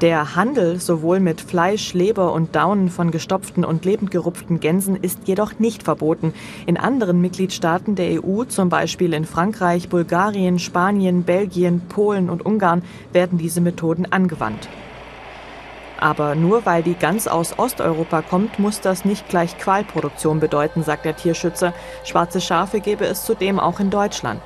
der 0.01 0.35
Handel 0.35 0.79
sowohl 0.79 1.19
mit 1.19 1.41
Fleisch, 1.41 1.93
Leber 1.93 2.33
und 2.33 2.55
Daunen 2.55 2.89
von 2.89 3.11
gestopften 3.11 3.63
und 3.63 3.85
lebend 3.85 4.09
gerupften 4.09 4.59
Gänsen 4.59 4.95
ist 4.95 5.27
jedoch 5.27 5.59
nicht 5.59 5.83
verboten. 5.83 6.33
In 6.65 6.77
anderen 6.77 7.21
Mitgliedstaaten 7.21 7.95
der 7.95 8.23
EU, 8.23 8.43
zum 8.45 8.69
Beispiel 8.69 9.13
in 9.13 9.25
Frankreich, 9.25 9.89
Bulgarien, 9.89 10.57
Spanien, 10.57 11.23
Belgien, 11.23 11.81
Polen 11.87 12.31
und 12.31 12.43
Ungarn, 12.43 12.81
werden 13.13 13.37
diese 13.37 13.61
Methoden 13.61 14.11
angewandt. 14.11 14.67
Aber 15.99 16.33
nur 16.33 16.65
weil 16.65 16.81
die 16.81 16.95
Gans 16.95 17.27
aus 17.27 17.59
Osteuropa 17.59 18.23
kommt, 18.23 18.57
muss 18.57 18.81
das 18.81 19.05
nicht 19.05 19.29
gleich 19.29 19.55
Qualproduktion 19.59 20.39
bedeuten, 20.39 20.81
sagt 20.81 21.05
der 21.05 21.15
Tierschützer. 21.15 21.75
Schwarze 22.03 22.41
Schafe 22.41 22.79
gäbe 22.79 23.05
es 23.05 23.23
zudem 23.23 23.59
auch 23.59 23.79
in 23.79 23.91
Deutschland. 23.91 24.41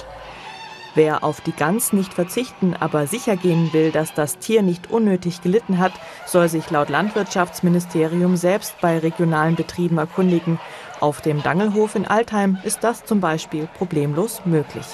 Wer 0.95 1.25
auf 1.25 1.41
die 1.41 1.51
Gans 1.51 1.91
nicht 1.91 2.13
verzichten, 2.13 2.73
aber 2.73 3.05
sicher 3.05 3.35
gehen 3.35 3.73
will, 3.73 3.91
dass 3.91 4.13
das 4.13 4.37
Tier 4.37 4.61
nicht 4.61 4.89
unnötig 4.89 5.41
gelitten 5.41 5.77
hat, 5.77 5.91
soll 6.25 6.47
sich 6.47 6.71
laut 6.71 6.89
Landwirtschaftsministerium 6.89 8.37
selbst 8.37 8.79
bei 8.79 8.97
regionalen 8.97 9.55
Betrieben 9.55 9.97
erkundigen. 9.97 10.57
Auf 11.01 11.19
dem 11.19 11.43
Dangelhof 11.43 11.95
in 11.95 12.07
Altheim 12.07 12.57
ist 12.63 12.85
das 12.85 13.03
zum 13.03 13.19
Beispiel 13.19 13.67
problemlos 13.77 14.41
möglich. 14.45 14.85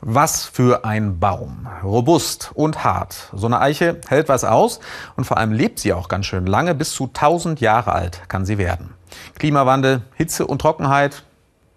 Was 0.00 0.44
für 0.44 0.84
ein 0.84 1.20
Baum. 1.20 1.68
Robust 1.84 2.50
und 2.54 2.82
hart. 2.82 3.30
So 3.32 3.46
eine 3.46 3.60
Eiche 3.60 4.00
hält 4.08 4.28
was 4.28 4.42
aus 4.42 4.80
und 5.16 5.24
vor 5.24 5.38
allem 5.38 5.52
lebt 5.52 5.78
sie 5.78 5.92
auch 5.92 6.08
ganz 6.08 6.26
schön 6.26 6.46
lange. 6.46 6.74
Bis 6.74 6.92
zu 6.92 7.04
1000 7.04 7.60
Jahre 7.60 7.92
alt 7.92 8.22
kann 8.28 8.44
sie 8.44 8.58
werden. 8.58 8.94
Klimawandel, 9.38 10.02
Hitze 10.14 10.46
und 10.46 10.60
Trockenheit, 10.60 11.22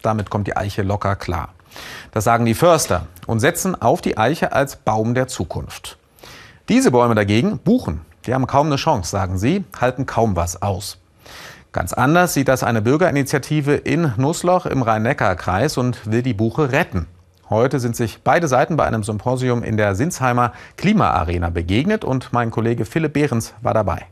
damit 0.01 0.31
kommt 0.31 0.47
die 0.47 0.57
Eiche 0.57 0.81
locker 0.81 1.15
klar. 1.15 1.49
Das 2.11 2.23
sagen 2.23 2.45
die 2.45 2.53
Förster 2.53 3.07
und 3.27 3.39
setzen 3.39 3.81
auf 3.81 4.01
die 4.01 4.17
Eiche 4.17 4.51
als 4.51 4.75
Baum 4.75 5.13
der 5.13 5.27
Zukunft. 5.27 5.97
Diese 6.69 6.91
Bäume 6.91 7.15
dagegen, 7.15 7.59
Buchen, 7.59 8.01
die 8.25 8.33
haben 8.33 8.47
kaum 8.47 8.67
eine 8.67 8.75
Chance, 8.75 9.11
sagen 9.11 9.37
sie, 9.37 9.63
halten 9.79 10.05
kaum 10.05 10.35
was 10.35 10.61
aus. 10.61 10.99
Ganz 11.71 11.93
anders 11.93 12.33
sieht 12.33 12.49
das 12.49 12.63
eine 12.63 12.81
Bürgerinitiative 12.81 13.75
in 13.75 14.13
Nussloch 14.17 14.65
im 14.65 14.81
Rhein-Neckar-Kreis 14.81 15.77
und 15.77 16.11
will 16.11 16.21
die 16.21 16.33
Buche 16.33 16.71
retten. 16.71 17.07
Heute 17.49 17.79
sind 17.79 17.95
sich 17.95 18.21
beide 18.23 18.47
Seiten 18.47 18.77
bei 18.77 18.85
einem 18.85 19.03
Symposium 19.03 19.63
in 19.63 19.77
der 19.77 19.95
Sinsheimer 19.95 20.53
Klimaarena 20.77 21.49
begegnet 21.49 22.03
und 22.05 22.33
mein 22.33 22.51
Kollege 22.51 22.85
Philipp 22.85 23.13
Behrens 23.13 23.53
war 23.61 23.73
dabei. 23.73 24.05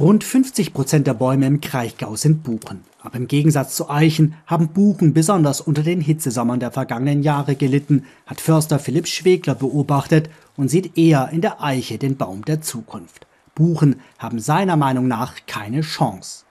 Rund 0.00 0.22
50 0.22 0.74
Prozent 0.74 1.08
der 1.08 1.14
Bäume 1.14 1.46
im 1.46 1.60
Kraichgau 1.60 2.14
sind 2.14 2.44
Buchen. 2.44 2.84
Aber 3.02 3.16
im 3.16 3.26
Gegensatz 3.26 3.74
zu 3.74 3.90
Eichen 3.90 4.36
haben 4.46 4.68
Buchen 4.68 5.12
besonders 5.12 5.60
unter 5.60 5.82
den 5.82 6.00
Hitzesommern 6.00 6.60
der 6.60 6.70
vergangenen 6.70 7.24
Jahre 7.24 7.56
gelitten, 7.56 8.06
hat 8.24 8.40
Förster 8.40 8.78
Philipp 8.78 9.08
Schwegler 9.08 9.56
beobachtet 9.56 10.30
und 10.56 10.68
sieht 10.68 10.96
eher 10.96 11.30
in 11.32 11.40
der 11.40 11.60
Eiche 11.60 11.98
den 11.98 12.16
Baum 12.16 12.44
der 12.44 12.60
Zukunft. 12.60 13.26
Buchen 13.56 14.00
haben 14.20 14.38
seiner 14.38 14.76
Meinung 14.76 15.08
nach 15.08 15.34
keine 15.48 15.80
Chance. 15.80 16.44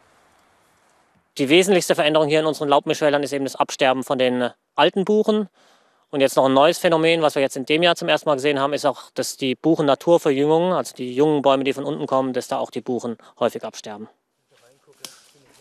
Die 1.38 1.48
wesentlichste 1.48 1.96
Veränderung 1.96 2.28
hier 2.28 2.42
in 2.42 2.48
unseren 2.48 2.68
Laubmischwäldern 2.68 3.24
ist 3.24 3.32
eben 3.32 3.46
das 3.46 3.56
Absterben 3.56 4.04
von 4.04 4.20
den 4.20 4.50
alten 4.76 5.06
Buchen. 5.06 5.48
Und 6.10 6.22
jetzt 6.22 6.38
noch 6.38 6.46
ein 6.46 6.54
neues 6.54 6.78
Phänomen, 6.78 7.22
was 7.22 7.36
wir 7.36 7.42
jetzt 7.42 7.58
in 7.58 7.66
dem 7.66 7.84
Jahr 7.84 7.98
zum 7.98 8.08
ersten 8.08 8.30
Mal 8.30 8.36
gesehen 8.36 8.60
haben, 8.60 8.72
ist 8.72 8.86
auch, 8.86 9.12
dass 9.14 9.36
die 9.36 9.56
Buchen-Naturverjüngung, 9.56 10.72
also 10.72 10.96
die 10.96 11.14
jungen 11.14 11.42
Bäume, 11.42 11.66
die 11.66 11.74
von 11.74 11.84
unten 11.84 12.08
kommen, 12.08 12.32
dass 12.32 12.48
da 12.48 12.60
auch 12.60 12.72
die 12.72 12.80
Buchen 12.80 13.18
häufig 13.40 13.66
absterben. 13.66 14.08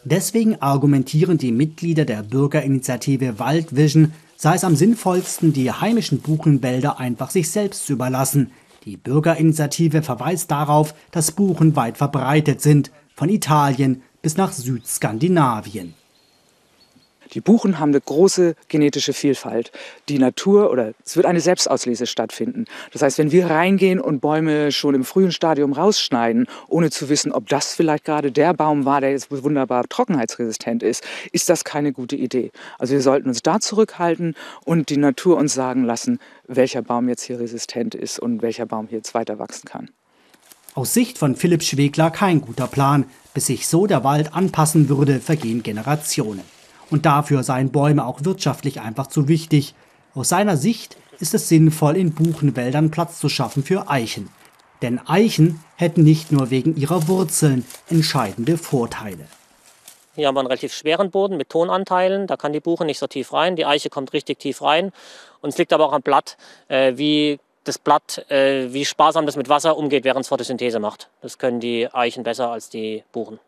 Deswegen 0.05 0.63
argumentieren 0.63 1.37
die 1.37 1.51
Mitglieder 1.51 2.05
der 2.05 2.23
Bürgerinitiative 2.23 3.41
Waldvision, 3.41 4.15
sei 4.37 4.55
es 4.55 4.63
am 4.63 4.77
sinnvollsten, 4.77 5.53
die 5.53 5.73
heimischen 5.73 6.21
Buchenwälder 6.21 7.01
einfach 7.01 7.31
sich 7.31 7.51
selbst 7.51 7.85
zu 7.85 7.95
überlassen. 7.95 8.53
Die 8.85 8.97
Bürgerinitiative 8.97 10.03
verweist 10.03 10.53
darauf, 10.53 10.95
dass 11.11 11.33
Buchen 11.33 11.75
weit 11.75 11.99
verbreitet 11.99 12.61
sind, 12.61 12.93
von 13.17 13.29
Italien 13.29 14.03
bis 14.23 14.37
nach 14.37 14.53
Südskandinavien. 14.53 15.95
Die 17.33 17.41
Buchen 17.41 17.79
haben 17.79 17.91
eine 17.91 18.01
große 18.01 18.55
genetische 18.69 19.13
Vielfalt. 19.13 19.73
Die 20.09 20.19
Natur 20.19 20.71
oder 20.71 20.93
es 21.05 21.17
wird 21.17 21.27
eine 21.27 21.41
Selbstauslese 21.41 22.07
stattfinden. 22.07 22.67
Das 22.93 23.03
heißt, 23.03 23.19
wenn 23.19 23.33
wir 23.33 23.51
reingehen 23.51 24.01
und 24.01 24.21
Bäume 24.21 24.73
schon 24.73 24.95
im 24.95 25.05
frühen 25.05 25.33
Stadium 25.33 25.73
rausschneiden, 25.73 26.47
ohne 26.69 26.91
zu 26.91 27.09
wissen, 27.09 27.33
ob 27.33 27.49
das 27.49 27.75
vielleicht 27.75 28.05
gerade 28.05 28.33
der 28.33 28.55
Baum 28.55 28.85
war, 28.85 29.01
der 29.01 29.11
jetzt 29.11 29.31
wunderbar 29.31 29.85
trockenheitsresistent 29.89 30.83
ist, 30.83 31.05
ist 31.33 31.49
das 31.49 31.65
keine 31.65 31.93
gute 31.93 32.17
Idee. 32.17 32.51
Also 32.79 32.95
wir 32.95 33.03
sollten 33.03 33.29
uns 33.29 33.43
da 33.43 33.61
zurückhalten 33.61 34.35
und 34.65 34.91
die 34.91 34.97
Natur 34.97 35.37
uns 35.37 35.55
sagen 35.55 35.85
lassen, 35.85 36.19
welcher 36.47 36.83
Baum 36.83 37.09
jetzt 37.09 37.23
hier 37.23 37.41
resistent 37.41 37.95
ist 37.95 38.19
und 38.19 38.43
welcher 38.43 38.67
Baum 38.67 38.89
hier 38.89 38.99
jetzt 38.99 39.15
weiter 39.15 39.39
wachsen 39.39 39.69
kann. 39.69 39.91
Aus 40.75 40.93
Sicht 40.93 41.17
von 41.17 41.37
Philipp 41.37 41.63
Schwegler 41.63 42.11
kein 42.11 42.41
guter 42.43 42.67
Plan. 42.67 43.07
Bis 43.33 43.47
sich 43.47 43.67
so 43.67 43.87
der 43.87 44.05
Wald 44.05 44.35
anpassen 44.35 44.89
würde, 44.89 45.21
vergehen 45.21 45.63
Generationen. 45.63 46.43
Und 46.91 47.07
dafür 47.07 47.43
seien 47.43 47.71
Bäume 47.71 48.07
auch 48.07 48.25
wirtschaftlich 48.25 48.81
einfach 48.81 49.09
zu 49.09 49.29
wichtig. 49.29 49.75
Aus 50.15 50.29
seiner 50.29 50.57
Sicht 50.57 50.97
ist 51.19 51.35
es 51.35 51.49
sinnvoll, 51.49 51.97
in 51.97 52.15
Buchenwäldern 52.15 52.91
Platz 52.91 53.19
zu 53.19 53.29
schaffen 53.29 53.63
für 53.63 53.91
Eichen. 53.91 54.29
Denn 54.83 55.01
Eichen 55.07 55.63
hätten 55.77 56.03
nicht 56.03 56.33
nur 56.33 56.51
wegen 56.51 56.77
ihrer 56.77 57.09
Wurzeln 57.09 57.65
entscheidende 57.89 58.59
Vorteile. 58.59 59.27
Hier 60.15 60.29
haben 60.29 60.35
wir 60.35 60.41
einen 60.41 60.49
relativ 60.49 60.73
schweren 60.73 61.11
Boden 61.11 61.37
mit 61.37 61.51
Tonanteilen. 61.51 62.27
Da 62.27 62.37
kann 62.37 62.53
die 62.53 62.61
Buche 62.61 62.85
nicht 62.85 62.99
so 62.99 63.07
tief 63.07 63.33
rein. 63.33 63.57
Die 63.57 63.67
Eiche 63.67 63.91
kommt 63.91 64.13
richtig 64.13 64.39
tief 64.39 64.63
rein. 64.63 64.93
Und 65.43 65.51
es 65.51 65.59
liegt 65.59 65.73
aber 65.73 65.87
auch 65.87 65.93
am 65.93 66.03
Blatt, 66.03 66.37
äh, 66.69 66.97
wie 66.97 67.39
das 67.65 67.79
Blatt, 67.79 68.25
äh, 68.31 68.73
wie 68.73 68.85
sparsam 68.85 69.27
das 69.27 69.37
mit 69.37 69.49
Wasser 69.49 69.77
umgeht, 69.77 70.05
während 70.05 70.23
es 70.25 70.29
Photosynthese 70.29 70.79
macht. 70.79 71.11
Das 71.21 71.39
können 71.39 71.61
die 71.61 71.93
Eichen 71.93 72.23
besser 72.23 72.51
als 72.51 72.71
die 72.71 73.05
Buchen. 73.13 73.39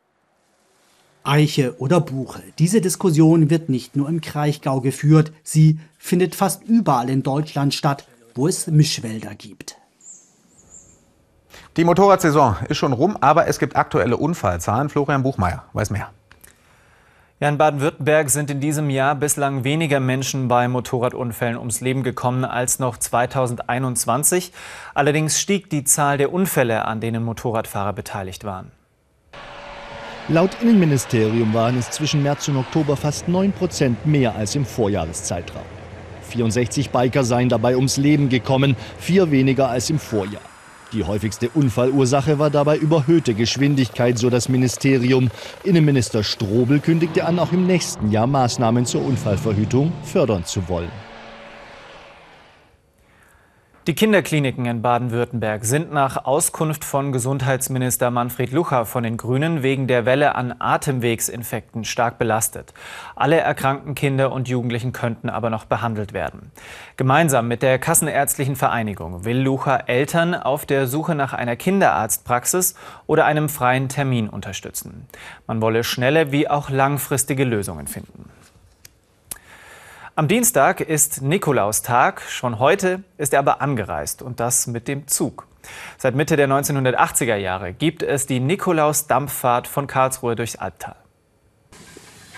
Eiche 1.28 1.74
oder 1.78 2.00
Buche. 2.00 2.42
Diese 2.58 2.80
Diskussion 2.80 3.50
wird 3.50 3.68
nicht 3.68 3.96
nur 3.96 4.08
im 4.08 4.22
Kraichgau 4.22 4.80
geführt, 4.80 5.30
sie 5.42 5.78
findet 5.98 6.34
fast 6.34 6.64
überall 6.64 7.10
in 7.10 7.22
Deutschland 7.22 7.74
statt, 7.74 8.08
wo 8.34 8.48
es 8.48 8.66
Mischwälder 8.66 9.34
gibt. 9.34 9.76
Die 11.76 11.84
Motorradsaison 11.84 12.56
ist 12.68 12.78
schon 12.78 12.94
rum, 12.94 13.18
aber 13.20 13.46
es 13.46 13.58
gibt 13.58 13.76
aktuelle 13.76 14.16
Unfallzahlen. 14.16 14.88
Florian 14.88 15.22
Buchmeier 15.22 15.64
weiß 15.74 15.90
mehr. 15.90 16.10
Ja, 17.40 17.48
in 17.48 17.58
Baden-Württemberg 17.58 18.30
sind 18.30 18.50
in 18.50 18.60
diesem 18.60 18.90
Jahr 18.90 19.14
bislang 19.14 19.62
weniger 19.62 20.00
Menschen 20.00 20.48
bei 20.48 20.66
Motorradunfällen 20.66 21.56
ums 21.58 21.80
Leben 21.80 22.02
gekommen 22.02 22.44
als 22.44 22.78
noch 22.78 22.96
2021. 22.96 24.52
Allerdings 24.94 25.38
stieg 25.38 25.70
die 25.70 25.84
Zahl 25.84 26.18
der 26.18 26.32
Unfälle, 26.32 26.86
an 26.86 27.00
denen 27.00 27.22
Motorradfahrer 27.22 27.92
beteiligt 27.92 28.44
waren. 28.44 28.72
Laut 30.30 30.50
Innenministerium 30.60 31.54
waren 31.54 31.78
es 31.78 31.90
zwischen 31.90 32.22
März 32.22 32.48
und 32.48 32.58
Oktober 32.58 32.98
fast 32.98 33.28
9 33.28 33.50
Prozent 33.50 34.04
mehr 34.04 34.36
als 34.36 34.54
im 34.56 34.66
Vorjahreszeitraum. 34.66 35.64
64 36.28 36.90
Biker 36.90 37.24
seien 37.24 37.48
dabei 37.48 37.76
ums 37.76 37.96
Leben 37.96 38.28
gekommen, 38.28 38.76
vier 38.98 39.30
weniger 39.30 39.70
als 39.70 39.88
im 39.88 39.98
Vorjahr. 39.98 40.42
Die 40.92 41.02
häufigste 41.04 41.48
Unfallursache 41.48 42.38
war 42.38 42.50
dabei 42.50 42.76
überhöhte 42.76 43.32
Geschwindigkeit, 43.32 44.18
so 44.18 44.28
das 44.28 44.50
Ministerium. 44.50 45.30
Innenminister 45.64 46.22
Strobel 46.22 46.80
kündigte 46.80 47.24
an, 47.24 47.38
auch 47.38 47.52
im 47.52 47.66
nächsten 47.66 48.10
Jahr 48.10 48.26
Maßnahmen 48.26 48.84
zur 48.84 49.06
Unfallverhütung 49.06 49.92
fördern 50.02 50.44
zu 50.44 50.68
wollen. 50.68 51.07
Die 53.88 53.94
Kinderkliniken 53.94 54.66
in 54.66 54.82
Baden-Württemberg 54.82 55.64
sind 55.64 55.90
nach 55.94 56.26
Auskunft 56.26 56.84
von 56.84 57.10
Gesundheitsminister 57.10 58.10
Manfred 58.10 58.52
Lucha 58.52 58.84
von 58.84 59.02
den 59.02 59.16
Grünen 59.16 59.62
wegen 59.62 59.86
der 59.86 60.04
Welle 60.04 60.34
an 60.34 60.54
Atemwegsinfekten 60.58 61.84
stark 61.84 62.18
belastet. 62.18 62.74
Alle 63.16 63.38
erkrankten 63.38 63.94
Kinder 63.94 64.30
und 64.30 64.46
Jugendlichen 64.46 64.92
könnten 64.92 65.30
aber 65.30 65.48
noch 65.48 65.64
behandelt 65.64 66.12
werden. 66.12 66.52
Gemeinsam 66.98 67.48
mit 67.48 67.62
der 67.62 67.78
Kassenärztlichen 67.78 68.56
Vereinigung 68.56 69.24
will 69.24 69.38
Lucha 69.38 69.78
Eltern 69.78 70.34
auf 70.34 70.66
der 70.66 70.86
Suche 70.86 71.14
nach 71.14 71.32
einer 71.32 71.56
Kinderarztpraxis 71.56 72.74
oder 73.06 73.24
einem 73.24 73.48
freien 73.48 73.88
Termin 73.88 74.28
unterstützen. 74.28 75.06
Man 75.46 75.62
wolle 75.62 75.82
schnelle 75.82 76.30
wie 76.30 76.50
auch 76.50 76.68
langfristige 76.68 77.44
Lösungen 77.44 77.86
finden. 77.86 78.28
Am 80.18 80.26
Dienstag 80.26 80.80
ist 80.80 81.22
Nikolaustag. 81.22 82.22
Schon 82.22 82.58
heute 82.58 83.04
ist 83.18 83.34
er 83.34 83.38
aber 83.38 83.60
angereist 83.60 84.20
und 84.20 84.40
das 84.40 84.66
mit 84.66 84.88
dem 84.88 85.06
Zug. 85.06 85.46
Seit 85.96 86.16
Mitte 86.16 86.34
der 86.34 86.48
1980er 86.48 87.36
Jahre 87.36 87.72
gibt 87.72 88.02
es 88.02 88.26
die 88.26 88.40
Nikolaus-Dampffahrt 88.40 89.68
von 89.68 89.86
Karlsruhe 89.86 90.34
durchs 90.34 90.56
Albtal. 90.56 90.96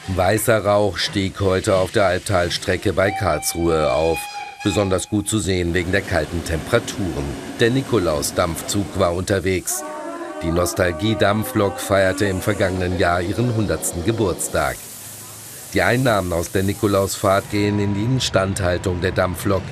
Weißer 0.08 0.62
Rauch 0.62 0.98
stieg 0.98 1.40
heute 1.40 1.76
auf 1.76 1.90
der 1.90 2.04
Albtalstrecke 2.04 2.92
bei 2.92 3.12
Karlsruhe 3.12 3.90
auf. 3.90 4.18
Besonders 4.62 5.08
gut 5.08 5.26
zu 5.26 5.38
sehen 5.38 5.72
wegen 5.72 5.90
der 5.90 6.02
kalten 6.02 6.44
Temperaturen. 6.44 7.24
Der 7.60 7.70
Nikolaus-Dampfzug 7.70 8.98
war 8.98 9.14
unterwegs. 9.14 9.82
Die 10.42 10.50
Nostalgie-Dampflok 10.50 11.80
feierte 11.80 12.26
im 12.26 12.42
vergangenen 12.42 12.98
Jahr 12.98 13.22
ihren 13.22 13.48
100. 13.48 14.04
Geburtstag. 14.04 14.76
Die 15.72 15.82
Einnahmen 15.82 16.32
aus 16.32 16.50
der 16.50 16.64
Nikolausfahrt 16.64 17.50
gehen 17.50 17.78
in 17.78 17.94
die 17.94 18.02
Instandhaltung 18.02 19.00
der 19.00 19.12
Dampflok. 19.12 19.62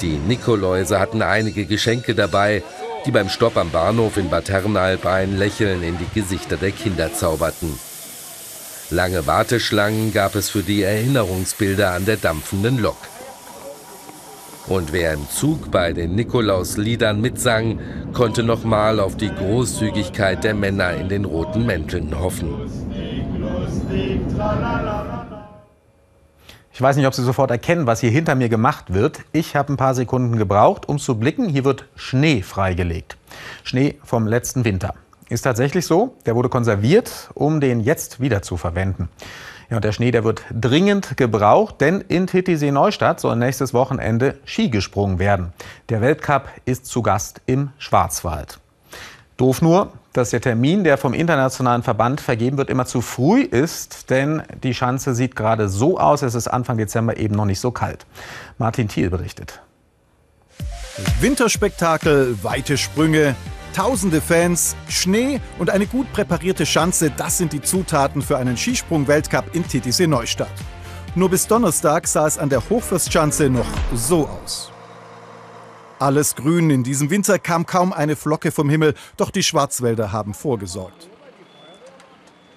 Die 0.00 0.18
Nikoläuse 0.18 0.98
hatten 0.98 1.22
einige 1.22 1.64
Geschenke 1.64 2.14
dabei, 2.14 2.64
die 3.06 3.12
beim 3.12 3.28
Stopp 3.28 3.56
am 3.56 3.70
Bahnhof 3.70 4.16
in 4.16 4.28
Bad 4.30 4.50
Herrenalb 4.50 5.06
ein 5.06 5.38
Lächeln 5.38 5.84
in 5.84 5.96
die 5.96 6.20
Gesichter 6.20 6.56
der 6.56 6.72
Kinder 6.72 7.14
zauberten. 7.14 7.78
Lange 8.90 9.26
Warteschlangen 9.26 10.12
gab 10.12 10.34
es 10.34 10.50
für 10.50 10.62
die 10.62 10.82
Erinnerungsbilder 10.82 11.92
an 11.92 12.04
der 12.04 12.16
dampfenden 12.16 12.78
Lok. 12.78 12.98
Und 14.66 14.92
wer 14.92 15.12
im 15.12 15.30
Zug 15.30 15.70
bei 15.70 15.92
den 15.92 16.16
Nikolausliedern 16.16 17.20
mitsang, 17.20 17.78
konnte 18.12 18.42
nochmal 18.42 18.98
auf 18.98 19.16
die 19.16 19.32
Großzügigkeit 19.32 20.42
der 20.42 20.54
Männer 20.54 20.94
in 20.94 21.08
den 21.08 21.24
roten 21.24 21.64
Mänteln 21.64 22.18
hoffen. 22.18 22.54
Ich 26.72 26.82
weiß 26.82 26.96
nicht, 26.96 27.06
ob 27.06 27.14
Sie 27.14 27.22
sofort 27.22 27.50
erkennen, 27.50 27.86
was 27.86 28.00
hier 28.00 28.10
hinter 28.10 28.34
mir 28.34 28.50
gemacht 28.50 28.92
wird. 28.92 29.20
Ich 29.32 29.56
habe 29.56 29.72
ein 29.72 29.78
paar 29.78 29.94
Sekunden 29.94 30.36
gebraucht, 30.36 30.86
um 30.90 30.98
zu 30.98 31.18
blicken. 31.18 31.48
Hier 31.48 31.64
wird 31.64 31.86
Schnee 31.94 32.42
freigelegt. 32.42 33.16
Schnee 33.64 33.98
vom 34.04 34.26
letzten 34.26 34.66
Winter. 34.66 34.92
Ist 35.30 35.40
tatsächlich 35.42 35.86
so. 35.86 36.16
Der 36.26 36.36
wurde 36.36 36.50
konserviert, 36.50 37.30
um 37.32 37.62
den 37.62 37.80
jetzt 37.80 38.20
wieder 38.20 38.42
zu 38.42 38.58
verwenden. 38.58 39.08
Ja, 39.70 39.76
und 39.76 39.84
der 39.84 39.92
Schnee, 39.92 40.10
der 40.10 40.22
wird 40.22 40.42
dringend 40.52 41.16
gebraucht, 41.16 41.80
denn 41.80 42.02
in 42.02 42.26
Titisee 42.26 42.70
Neustadt 42.70 43.20
soll 43.20 43.36
nächstes 43.36 43.72
Wochenende 43.72 44.38
Ski 44.44 44.68
gesprungen 44.68 45.18
werden. 45.18 45.54
Der 45.88 46.02
Weltcup 46.02 46.48
ist 46.66 46.84
zu 46.84 47.00
Gast 47.00 47.40
im 47.46 47.70
Schwarzwald. 47.78 48.60
Doof 49.38 49.62
nur, 49.62 49.92
dass 50.16 50.30
der 50.30 50.40
Termin, 50.40 50.84
der 50.84 50.98
vom 50.98 51.14
internationalen 51.14 51.82
Verband 51.82 52.20
vergeben 52.20 52.56
wird, 52.56 52.70
immer 52.70 52.86
zu 52.86 53.00
früh 53.00 53.42
ist, 53.42 54.10
denn 54.10 54.42
die 54.62 54.74
Schanze 54.74 55.14
sieht 55.14 55.36
gerade 55.36 55.68
so 55.68 55.98
aus, 55.98 56.22
es 56.22 56.34
ist 56.34 56.48
Anfang 56.48 56.78
Dezember 56.78 57.16
eben 57.16 57.34
noch 57.34 57.44
nicht 57.44 57.60
so 57.60 57.70
kalt. 57.70 58.06
Martin 58.58 58.88
Thiel 58.88 59.10
berichtet. 59.10 59.60
Winterspektakel, 61.20 62.42
weite 62.42 62.78
Sprünge, 62.78 63.34
tausende 63.74 64.22
Fans, 64.22 64.74
Schnee 64.88 65.40
und 65.58 65.68
eine 65.68 65.86
gut 65.86 66.10
präparierte 66.12 66.64
Schanze, 66.64 67.10
das 67.10 67.36
sind 67.36 67.52
die 67.52 67.60
Zutaten 67.60 68.22
für 68.22 68.38
einen 68.38 68.56
Skisprung-Weltcup 68.56 69.54
in 69.54 69.68
Titisee 69.68 70.06
Neustadt. 70.06 70.48
Nur 71.14 71.28
bis 71.28 71.46
Donnerstag 71.46 72.06
sah 72.06 72.26
es 72.26 72.38
an 72.38 72.48
der 72.48 72.62
Hochfürstschanze 72.68 73.50
noch 73.50 73.66
so 73.94 74.28
aus. 74.28 74.72
Alles 75.98 76.34
grün, 76.34 76.68
in 76.68 76.82
diesem 76.82 77.08
Winter 77.08 77.38
kam 77.38 77.64
kaum 77.64 77.94
eine 77.94 78.16
Flocke 78.16 78.52
vom 78.52 78.68
Himmel, 78.68 78.94
doch 79.16 79.30
die 79.30 79.42
Schwarzwälder 79.42 80.12
haben 80.12 80.34
vorgesorgt. 80.34 81.08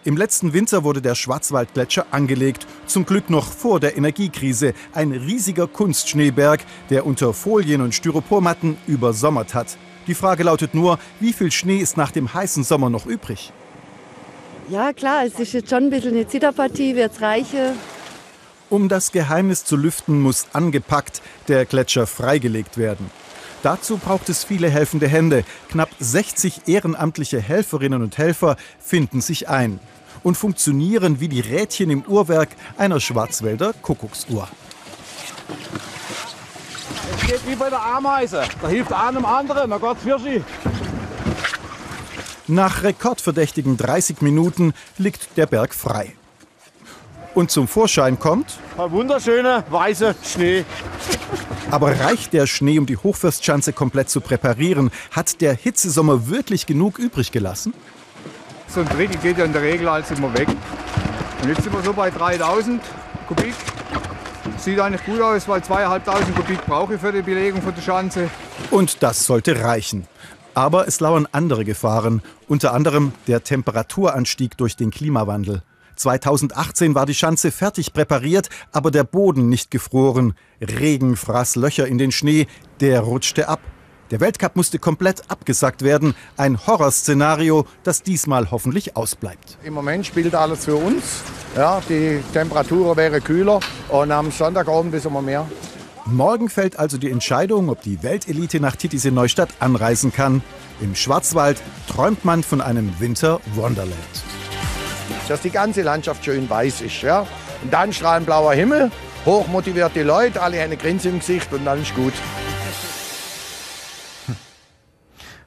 Im 0.03 0.17
letzten 0.17 0.51
Winter 0.51 0.83
wurde 0.83 1.01
der 1.01 1.15
Schwarzwaldgletscher 1.15 2.07
angelegt, 2.11 2.67
zum 2.85 3.05
Glück 3.05 3.29
noch 3.29 3.45
vor 3.45 3.79
der 3.79 3.95
Energiekrise. 3.95 4.73
Ein 4.93 5.11
riesiger 5.11 5.67
Kunstschneeberg, 5.67 6.65
der 6.89 7.05
unter 7.05 7.33
Folien 7.33 7.81
und 7.81 7.95
Styropormatten 7.95 8.77
übersommert 8.87 9.53
hat. 9.53 9.77
Die 10.07 10.15
Frage 10.15 10.43
lautet 10.43 10.73
nur, 10.73 10.99
wie 11.21 11.31
viel 11.31 11.51
Schnee 11.51 11.77
ist 11.77 11.95
nach 11.95 12.11
dem 12.11 12.33
heißen 12.33 12.63
Sommer 12.63 12.89
noch 12.89 13.05
übrig? 13.05 13.53
Ja, 14.69 14.91
klar, 14.91 15.25
es 15.25 15.39
ist 15.39 15.53
jetzt 15.53 15.69
schon 15.69 15.85
ein 15.85 15.89
bisschen 15.89 16.13
eine 16.13 16.27
Zitterpartie, 16.27 16.95
wird 16.95 17.13
es 17.13 17.21
reichen. 17.21 17.77
Um 18.69 18.89
das 18.89 19.11
Geheimnis 19.11 19.65
zu 19.65 19.77
lüften, 19.77 20.21
muss 20.21 20.47
angepackt, 20.53 21.21
der 21.47 21.65
Gletscher 21.65 22.05
freigelegt 22.05 22.77
werden. 22.77 23.09
Dazu 23.61 23.97
braucht 23.97 24.29
es 24.29 24.43
viele 24.43 24.69
helfende 24.69 25.07
Hände. 25.07 25.43
Knapp 25.69 25.89
60 25.99 26.67
ehrenamtliche 26.67 27.41
Helferinnen 27.41 28.01
und 28.01 28.17
Helfer 28.17 28.55
finden 28.79 29.21
sich 29.21 29.49
ein 29.49 29.79
und 30.23 30.35
funktionieren 30.35 31.19
wie 31.19 31.27
die 31.27 31.41
Rädchen 31.41 31.89
im 31.89 32.03
Uhrwerk 32.03 32.49
einer 32.77 32.99
Schwarzwälder 32.99 33.73
Kuckucksuhr. 33.81 34.47
Es 37.15 37.27
geht 37.27 37.47
wie 37.47 37.55
bei 37.55 37.69
der 37.69 37.81
Ameise. 37.81 38.43
Da 38.61 38.67
hilft 38.67 38.93
einem 38.93 39.25
anderen, 39.25 39.69
na 39.69 39.77
Gott 39.77 39.97
für 39.97 40.19
Sie. 40.19 40.43
Nach 42.47 42.81
rekordverdächtigen 42.81 43.77
30 43.77 44.21
Minuten 44.21 44.73
liegt 44.97 45.37
der 45.37 45.45
Berg 45.45 45.75
frei. 45.75 46.15
Und 47.39 47.51
zum 47.51 47.69
Vorschein 47.69 48.19
kommt. 48.19 48.59
Ein 48.77 48.91
wunderschöner 48.91 49.63
weißer 49.69 50.13
Schnee. 50.25 50.65
Aber 51.71 51.97
reicht 51.97 52.33
der 52.33 52.47
Schnee, 52.47 52.77
um 52.77 52.85
die 52.85 52.97
Hochfürstschanze 52.97 53.71
komplett 53.71 54.09
zu 54.09 54.19
präparieren? 54.19 54.91
Hat 55.11 55.39
der 55.39 55.53
Hitzesommer 55.53 56.27
wirklich 56.27 56.65
genug 56.65 56.99
übrig 56.99 57.31
gelassen? 57.31 57.73
So 58.67 58.81
ein 58.81 58.89
Drittel 58.89 59.15
geht 59.21 59.37
ja 59.37 59.45
in 59.45 59.53
der 59.53 59.61
Regel 59.61 59.87
als 59.87 60.11
immer 60.11 60.37
weg. 60.37 60.49
Und 61.41 61.47
jetzt 61.47 61.63
sind 61.63 61.71
wir 61.71 61.81
so 61.81 61.93
bei 61.93 62.09
3000 62.09 62.81
Kubik. 63.29 63.55
Sieht 64.57 64.77
eigentlich 64.77 65.05
gut 65.05 65.21
aus, 65.21 65.47
weil 65.47 65.63
2500 65.63 66.35
Kubik 66.35 66.65
brauche 66.65 66.95
ich 66.95 66.99
für 66.99 67.13
die 67.13 67.21
Belegung 67.21 67.61
von 67.61 67.73
der 67.73 67.81
Schanze. 67.81 68.29
Und 68.69 69.01
das 69.01 69.25
sollte 69.25 69.63
reichen. 69.63 70.07
Aber 70.55 70.89
es 70.89 70.99
lauern 70.99 71.25
andere 71.31 71.63
Gefahren, 71.63 72.21
unter 72.49 72.73
anderem 72.73 73.13
der 73.27 73.45
Temperaturanstieg 73.45 74.57
durch 74.57 74.75
den 74.75 74.91
Klimawandel. 74.91 75.61
2018 75.99 76.95
war 76.95 77.05
die 77.05 77.13
Schanze 77.13 77.51
fertig 77.51 77.93
präpariert, 77.93 78.49
aber 78.71 78.89
der 78.89 79.03
Boden 79.03 79.49
nicht 79.49 79.69
gefroren. 79.69 80.33
Regen 80.61 81.15
fraß 81.15 81.57
Löcher 81.57 81.87
in 81.87 81.97
den 81.97 82.11
Schnee, 82.11 82.47
der 82.79 83.01
rutschte 83.01 83.49
ab. 83.49 83.59
Der 84.11 84.19
Weltcup 84.19 84.55
musste 84.55 84.79
komplett 84.79 85.29
abgesagt 85.29 85.83
werden. 85.83 86.15
Ein 86.35 86.65
Horrorszenario, 86.65 87.65
das 87.83 88.01
diesmal 88.01 88.49
hoffentlich 88.49 88.95
ausbleibt. 88.95 89.57
Im 89.63 89.73
Moment 89.73 90.05
spielt 90.05 90.33
alles 90.33 90.65
für 90.65 90.75
uns. 90.75 91.21
Ja, 91.55 91.81
die 91.87 92.23
Temperatur 92.33 92.97
wäre 92.97 93.21
kühler 93.21 93.59
und 93.89 94.11
am 94.11 94.31
Sonntagabend 94.31 94.95
ist 94.95 95.05
immer 95.05 95.21
mehr. 95.21 95.45
Morgen 96.05 96.49
fällt 96.49 96.79
also 96.79 96.97
die 96.97 97.11
Entscheidung, 97.11 97.69
ob 97.69 97.83
die 97.83 98.01
Weltelite 98.01 98.59
nach 98.59 98.75
Titisee 98.75 99.11
Neustadt 99.11 99.49
anreisen 99.59 100.11
kann. 100.11 100.41
Im 100.81 100.95
Schwarzwald 100.95 101.61
träumt 101.87 102.25
man 102.25 102.41
von 102.41 102.61
einem 102.61 102.99
Winter 102.99 103.41
Wonderland 103.53 104.28
dass 105.29 105.41
die 105.41 105.51
ganze 105.51 105.83
Landschaft 105.83 106.25
schön 106.25 106.49
weiß 106.49 106.81
ist. 106.81 107.01
Ja? 107.01 107.25
Und 107.61 107.71
dann 107.71 107.93
strahlend 107.93 108.25
blauer 108.25 108.53
Himmel, 108.53 108.91
hochmotivierte 109.25 110.03
Leute, 110.03 110.41
alle 110.41 110.61
eine 110.61 110.75
Grinse 110.75 111.09
im 111.09 111.19
Gesicht 111.19 111.53
und 111.53 111.63
dann 111.65 111.81
ist 111.81 111.95
gut. 111.95 112.13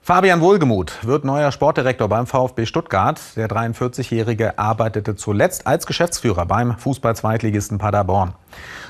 Fabian 0.04 0.40
Wohlgemuth 0.40 1.06
wird 1.06 1.24
neuer 1.24 1.52
Sportdirektor 1.52 2.08
beim 2.08 2.26
VfB 2.26 2.66
Stuttgart. 2.66 3.20
Der 3.36 3.48
43-Jährige 3.48 4.58
arbeitete 4.58 5.14
zuletzt 5.14 5.64
als 5.68 5.86
Geschäftsführer 5.86 6.44
beim 6.44 6.76
Fußball-Zweitligisten 6.76 7.78
Paderborn. 7.78 8.34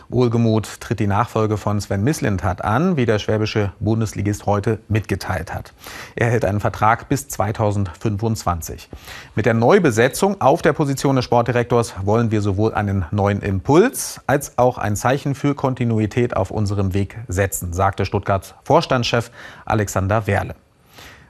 Wohlgemuth 0.08 0.80
tritt 0.80 1.00
die 1.00 1.06
Nachfolge 1.06 1.58
von 1.58 1.78
Sven 1.82 2.02
Mislintat 2.02 2.64
an, 2.64 2.96
wie 2.96 3.04
der 3.04 3.18
schwäbische 3.18 3.72
Bundesligist 3.78 4.46
heute 4.46 4.78
mitgeteilt 4.88 5.52
hat. 5.52 5.74
Er 6.16 6.30
hält 6.30 6.46
einen 6.46 6.60
Vertrag 6.60 7.10
bis 7.10 7.28
2025. 7.28 8.88
Mit 9.34 9.44
der 9.44 9.52
Neubesetzung 9.52 10.40
auf 10.40 10.62
der 10.62 10.72
Position 10.72 11.16
des 11.16 11.26
Sportdirektors 11.26 11.94
wollen 12.06 12.30
wir 12.30 12.40
sowohl 12.40 12.72
einen 12.72 13.04
neuen 13.10 13.42
Impuls 13.42 14.22
als 14.26 14.56
auch 14.56 14.78
ein 14.78 14.96
Zeichen 14.96 15.34
für 15.34 15.54
Kontinuität 15.54 16.34
auf 16.34 16.50
unserem 16.50 16.94
Weg 16.94 17.18
setzen, 17.28 17.74
sagte 17.74 18.06
Stuttgarts 18.06 18.54
Vorstandschef 18.64 19.30
Alexander 19.66 20.26
Werle. 20.26 20.54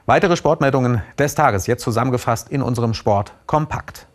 Weitere 0.05 0.35
Sportmeldungen 0.35 1.01
des 1.17 1.33
Tages 1.33 1.65
jetzt 1.65 1.81
zusammengefasst 1.81 2.49
in 2.49 2.61
unserem 2.61 2.93
Sport 2.93 3.33
kompakt. 3.45 4.07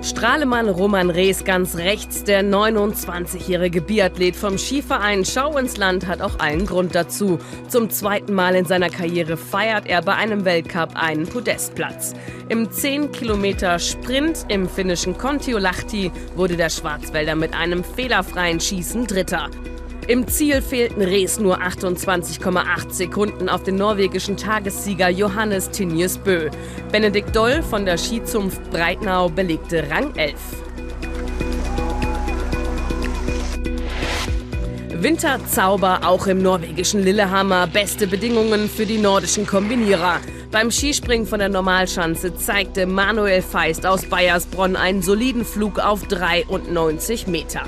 Strahlemann 0.00 0.68
Roman 0.68 1.10
Rees 1.10 1.44
ganz 1.44 1.76
rechts, 1.76 2.22
der 2.22 2.44
29-jährige 2.44 3.80
Biathlet 3.80 4.36
vom 4.36 4.58
Skiverein 4.58 5.24
Schau 5.24 5.58
ins 5.58 5.76
Land 5.76 6.06
hat 6.06 6.20
auch 6.20 6.38
allen 6.38 6.66
Grund 6.66 6.94
dazu. 6.94 7.40
Zum 7.66 7.90
zweiten 7.90 8.32
Mal 8.32 8.54
in 8.54 8.64
seiner 8.64 8.88
Karriere 8.88 9.36
feiert 9.36 9.88
er 9.88 10.02
bei 10.02 10.14
einem 10.14 10.44
Weltcup 10.44 10.90
einen 10.94 11.26
Podestplatz. 11.26 12.14
Im 12.48 12.70
10 12.70 13.10
Kilometer 13.10 13.80
Sprint 13.80 14.46
im 14.46 14.68
finnischen 14.68 15.18
Kontiolahti 15.18 16.12
wurde 16.36 16.56
der 16.56 16.70
Schwarzwälder 16.70 17.34
mit 17.34 17.54
einem 17.54 17.82
fehlerfreien 17.82 18.60
Schießen 18.60 19.08
Dritter. 19.08 19.50
Im 20.08 20.28
Ziel 20.28 20.62
fehlten 20.62 21.02
Rees 21.02 21.40
nur 21.40 21.60
28,8 21.60 22.92
Sekunden 22.92 23.48
auf 23.48 23.64
den 23.64 23.74
norwegischen 23.74 24.36
Tagessieger 24.36 25.08
Johannes 25.08 25.70
Tinjes 25.70 26.16
Bö. 26.16 26.48
Benedikt 26.92 27.34
Doll 27.34 27.60
von 27.64 27.84
der 27.84 27.98
Skizunft 27.98 28.70
Breitnau 28.70 29.28
belegte 29.28 29.90
Rang 29.90 30.14
11. 30.14 30.36
Winterzauber 35.02 36.00
auch 36.04 36.28
im 36.28 36.40
norwegischen 36.40 37.02
Lillehammer. 37.02 37.66
Beste 37.66 38.06
Bedingungen 38.06 38.68
für 38.68 38.86
die 38.86 38.98
nordischen 38.98 39.44
Kombinierer. 39.44 40.20
Beim 40.52 40.70
Skispringen 40.70 41.26
von 41.26 41.40
der 41.40 41.48
Normalschanze 41.48 42.32
zeigte 42.36 42.86
Manuel 42.86 43.42
Feist 43.42 43.84
aus 43.84 44.06
Bayersbronn 44.06 44.76
einen 44.76 45.02
soliden 45.02 45.44
Flug 45.44 45.80
auf 45.80 46.06
93 46.06 47.26
Meter. 47.26 47.64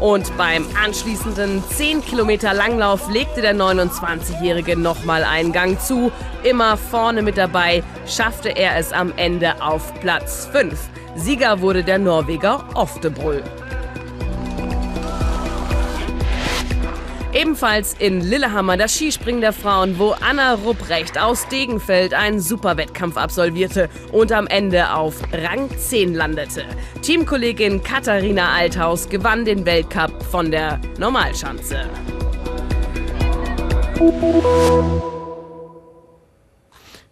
Und 0.00 0.36
beim 0.36 0.66
anschließenden 0.82 1.62
10 1.68 2.02
Kilometer 2.02 2.52
Langlauf 2.52 3.08
legte 3.10 3.40
der 3.40 3.54
29-Jährige 3.54 4.76
nochmal 4.76 5.24
einen 5.24 5.52
Gang 5.52 5.80
zu. 5.80 6.10
Immer 6.42 6.76
vorne 6.76 7.22
mit 7.22 7.36
dabei 7.36 7.82
schaffte 8.06 8.50
er 8.50 8.76
es 8.76 8.92
am 8.92 9.12
Ende 9.16 9.62
auf 9.62 9.94
Platz 10.00 10.48
5. 10.52 10.78
Sieger 11.16 11.60
wurde 11.60 11.84
der 11.84 11.98
Norweger 11.98 12.64
Oftebrull. 12.74 13.42
Ebenfalls 17.34 17.96
in 17.98 18.20
Lillehammer 18.20 18.76
das 18.76 18.94
Skispringen 18.94 19.40
der 19.40 19.52
Frauen, 19.52 19.98
wo 19.98 20.14
Anna 20.20 20.54
Rupprecht 20.54 21.20
aus 21.20 21.48
Degenfeld 21.48 22.14
einen 22.14 22.38
Superwettkampf 22.38 23.16
absolvierte 23.16 23.88
und 24.12 24.30
am 24.30 24.46
Ende 24.46 24.94
auf 24.94 25.16
Rang 25.32 25.68
10 25.76 26.14
landete. 26.14 26.64
Teamkollegin 27.02 27.82
Katharina 27.82 28.50
Althaus 28.54 29.08
gewann 29.08 29.44
den 29.44 29.66
Weltcup 29.66 30.22
von 30.22 30.52
der 30.52 30.80
Normalschanze. 31.00 31.90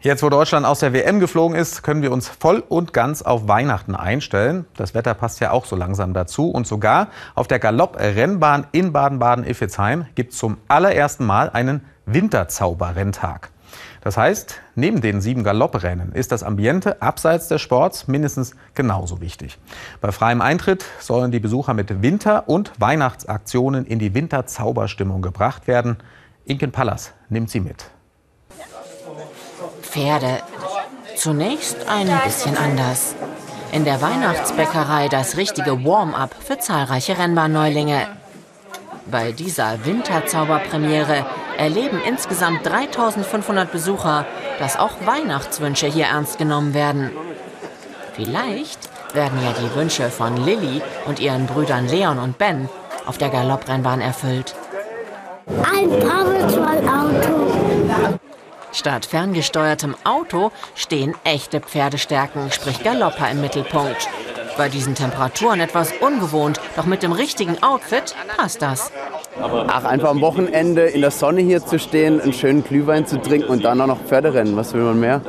Jetzt, 0.03 0.25
wo 0.25 0.31
Deutschland 0.31 0.67
aus 0.67 0.81
der 0.81 0.93
WM 0.93 1.21
geflogen 1.21 1.57
ist, 1.57 1.85
können 1.85 2.03
wir 2.03 2.11
uns 2.11 2.27
voll 2.29 2.65
und 2.69 2.93
ganz 2.93 3.23
auf 3.23 3.47
Weihnachten 3.47 3.95
einstellen. 3.95 4.67
Das 4.77 4.95
Wetter 4.95 5.15
passt 5.15 5.39
ja 5.39 5.53
auch 5.53 5.65
so 5.65 5.77
langsam 5.77 6.13
dazu. 6.13 6.51
Und 6.51 6.67
sogar 6.67 7.07
auf 7.37 7.47
der 7.47 7.61
Galopp-Rennbahn 7.61 8.67
in 8.73 8.93
Baden-Baden-Iffezheim 8.93 10.07
gibt 10.17 10.33
es 10.33 10.39
zum 10.39 10.57
allerersten 10.67 11.25
Mal 11.25 11.51
einen 11.51 11.85
Winterzauberrenntag. 12.07 13.51
Das 14.01 14.17
heißt, 14.17 14.61
neben 14.75 15.03
den 15.03 15.21
sieben 15.21 15.45
Galopprennen 15.45 16.11
ist 16.11 16.33
das 16.33 16.43
Ambiente 16.43 17.01
abseits 17.01 17.47
des 17.47 17.61
Sports 17.61 18.09
mindestens 18.09 18.57
genauso 18.75 19.21
wichtig. 19.21 19.61
Bei 20.01 20.11
freiem 20.11 20.41
Eintritt 20.41 20.85
sollen 20.99 21.31
die 21.31 21.39
Besucher 21.39 21.75
mit 21.75 22.03
Winter- 22.03 22.49
und 22.49 22.73
Weihnachtsaktionen 22.81 23.87
in 23.87 24.01
die 24.01 24.15
Winterzauberstimmung 24.15 25.23
gebracht 25.23 25.69
werden. 25.69 25.99
Inken 26.45 26.73
Pallas 26.73 27.13
nimmt 27.29 27.51
sie 27.51 27.61
mit. 27.61 27.87
Pferde. 29.93 30.41
Zunächst 31.17 31.77
ein 31.87 32.09
bisschen 32.25 32.57
anders. 32.57 33.15
In 33.73 33.85
der 33.85 34.01
Weihnachtsbäckerei 34.01 35.09
das 35.09 35.37
richtige 35.37 35.85
Warm-up 35.85 36.35
für 36.41 36.59
zahlreiche 36.59 37.19
Rennbahnneulinge. 37.19 38.09
Bei 39.11 39.33
dieser 39.33 39.85
Winterzauberpremiere 39.85 41.27
erleben 41.59 42.01
insgesamt 42.09 42.67
3500 42.67 43.71
Besucher, 43.71 44.25
dass 44.59 44.79
auch 44.79 44.93
Weihnachtswünsche 45.05 45.89
hier 45.89 46.07
ernst 46.07 46.39
genommen 46.39 46.73
werden. 46.73 47.11
Vielleicht 48.15 48.89
werden 49.13 49.39
ja 49.45 49.53
die 49.53 49.75
Wünsche 49.75 50.09
von 50.09 50.43
Lilly 50.43 50.81
und 51.05 51.21
ihren 51.21 51.47
Brüdern 51.47 51.87
Leon 51.87 52.19
und 52.19 52.39
Ben 52.39 52.71
auf 53.05 53.19
der 53.19 53.29
Galopprennbahn 53.29 54.01
erfüllt. 54.01 54.55
Ein 55.71 55.91
Powertrail-Auto. 55.91 58.22
Statt 58.73 59.07
ferngesteuertem 59.07 59.95
Auto 60.05 60.51
stehen 60.75 61.15
echte 61.25 61.61
Pferdestärken, 61.61 62.51
sprich 62.51 62.83
Galopper 62.83 63.31
im 63.31 63.41
Mittelpunkt. 63.41 64.09
Bei 64.57 64.69
diesen 64.69 64.95
Temperaturen 64.95 65.61
etwas 65.61 65.93
ungewohnt, 66.01 66.61
doch 66.77 66.85
mit 66.85 67.03
dem 67.03 67.13
richtigen 67.13 67.63
Outfit 67.63 68.15
passt 68.37 68.63
das. 68.63 68.91
Ach, 69.41 69.85
einfach 69.85 70.11
am 70.11 70.21
Wochenende 70.21 70.83
in 70.83 71.01
der 71.01 71.11
Sonne 71.11 71.41
hier 71.41 71.65
zu 71.65 71.79
stehen, 71.79 72.21
einen 72.21 72.33
schönen 72.33 72.65
Glühwein 72.65 73.07
zu 73.07 73.21
trinken 73.21 73.49
und 73.49 73.65
dann 73.65 73.81
auch 73.81 73.87
noch 73.87 74.01
Pferderennen. 74.01 74.57
Was 74.57 74.73
will 74.75 74.83
man 74.83 75.01
mehr? 75.01 75.23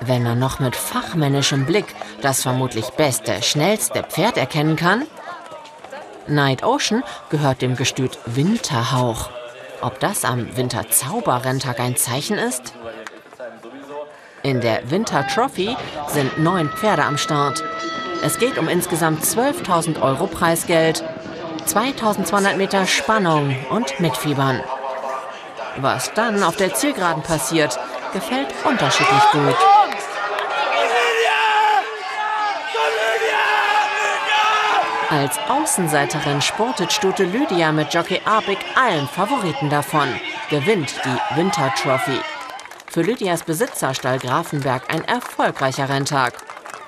Wenn 0.00 0.22
man 0.22 0.38
noch 0.38 0.58
mit 0.60 0.76
fachmännischem 0.76 1.64
Blick 1.64 1.86
das 2.20 2.42
vermutlich 2.42 2.90
beste, 2.90 3.42
schnellste 3.42 4.02
Pferd 4.02 4.36
erkennen 4.36 4.76
kann? 4.76 5.06
Night 6.26 6.64
Ocean 6.64 7.02
gehört 7.30 7.62
dem 7.62 7.76
Gestüt 7.76 8.18
Winterhauch. 8.26 9.30
Ob 9.82 10.00
das 10.00 10.24
am 10.24 10.56
Winterzauberrenntag 10.56 11.80
ein 11.80 11.96
Zeichen 11.96 12.38
ist? 12.38 12.72
In 14.42 14.60
der 14.60 14.90
Winter 14.90 15.26
Trophy 15.26 15.76
sind 16.08 16.38
neun 16.38 16.68
Pferde 16.70 17.04
am 17.04 17.18
Start. 17.18 17.62
Es 18.22 18.38
geht 18.38 18.58
um 18.58 18.68
insgesamt 18.68 19.22
12.000 19.22 20.00
Euro 20.00 20.26
Preisgeld, 20.26 21.04
2200 21.66 22.56
Meter 22.56 22.86
Spannung 22.86 23.56
und 23.70 24.00
Mitfiebern. 24.00 24.60
Was 25.78 26.12
dann 26.14 26.42
auf 26.42 26.56
der 26.56 26.74
Zielgeraden 26.74 27.22
passiert, 27.22 27.78
gefällt 28.12 28.48
unterschiedlich 28.64 29.22
gut. 29.32 29.75
Als 35.08 35.38
Außenseiterin 35.48 36.42
sportet 36.42 36.92
Stute 36.92 37.22
Lydia 37.22 37.70
mit 37.70 37.94
Jockey 37.94 38.20
Arbig 38.24 38.58
allen 38.74 39.06
Favoriten 39.06 39.70
davon, 39.70 40.08
gewinnt 40.50 40.94
die 41.04 41.36
Winter 41.36 41.72
Trophy. 41.80 42.18
Für 42.88 43.02
Lydias 43.02 43.44
Besitzerstall 43.44 44.18
Grafenberg 44.18 44.92
ein 44.92 45.04
erfolgreicher 45.04 45.88
Renntag. 45.88 46.34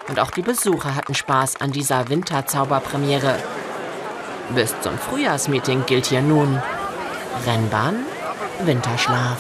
Und 0.09 0.19
auch 0.19 0.33
die 0.33 0.43
Besucher 0.43 0.97
hatten 0.97 1.15
Spaß 1.15 1.61
an 1.61 1.71
dieser 1.71 2.09
Winterzauberpremiere. 2.09 3.37
Bis 4.53 4.75
zum 4.81 4.99
Frühjahrsmeeting 4.99 5.87
gilt 5.87 6.07
hier 6.07 6.23
nun 6.23 6.61
Rennbahn, 7.47 8.05
Winterschlaf. 8.65 9.37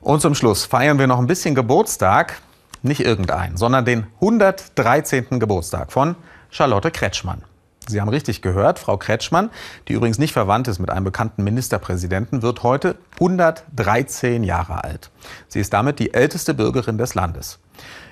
Und 0.00 0.20
zum 0.20 0.34
Schluss 0.34 0.64
feiern 0.64 0.98
wir 0.98 1.06
noch 1.06 1.18
ein 1.18 1.28
bisschen 1.28 1.54
Geburtstag. 1.54 2.40
Nicht 2.86 3.00
irgendein, 3.00 3.56
sondern 3.56 3.84
den 3.84 4.06
113. 4.20 5.40
Geburtstag 5.40 5.90
von 5.90 6.14
Charlotte 6.50 6.92
Kretschmann. 6.92 7.42
Sie 7.88 8.00
haben 8.00 8.08
richtig 8.08 8.42
gehört, 8.42 8.78
Frau 8.78 8.96
Kretschmann, 8.96 9.50
die 9.88 9.94
übrigens 9.94 10.20
nicht 10.20 10.32
verwandt 10.32 10.68
ist 10.68 10.78
mit 10.78 10.90
einem 10.90 11.02
bekannten 11.02 11.42
Ministerpräsidenten, 11.42 12.42
wird 12.42 12.62
heute 12.62 12.94
113 13.14 14.44
Jahre 14.44 14.84
alt. 14.84 15.10
Sie 15.48 15.58
ist 15.58 15.72
damit 15.72 15.98
die 15.98 16.14
älteste 16.14 16.54
Bürgerin 16.54 16.96
des 16.96 17.16
Landes. 17.16 17.58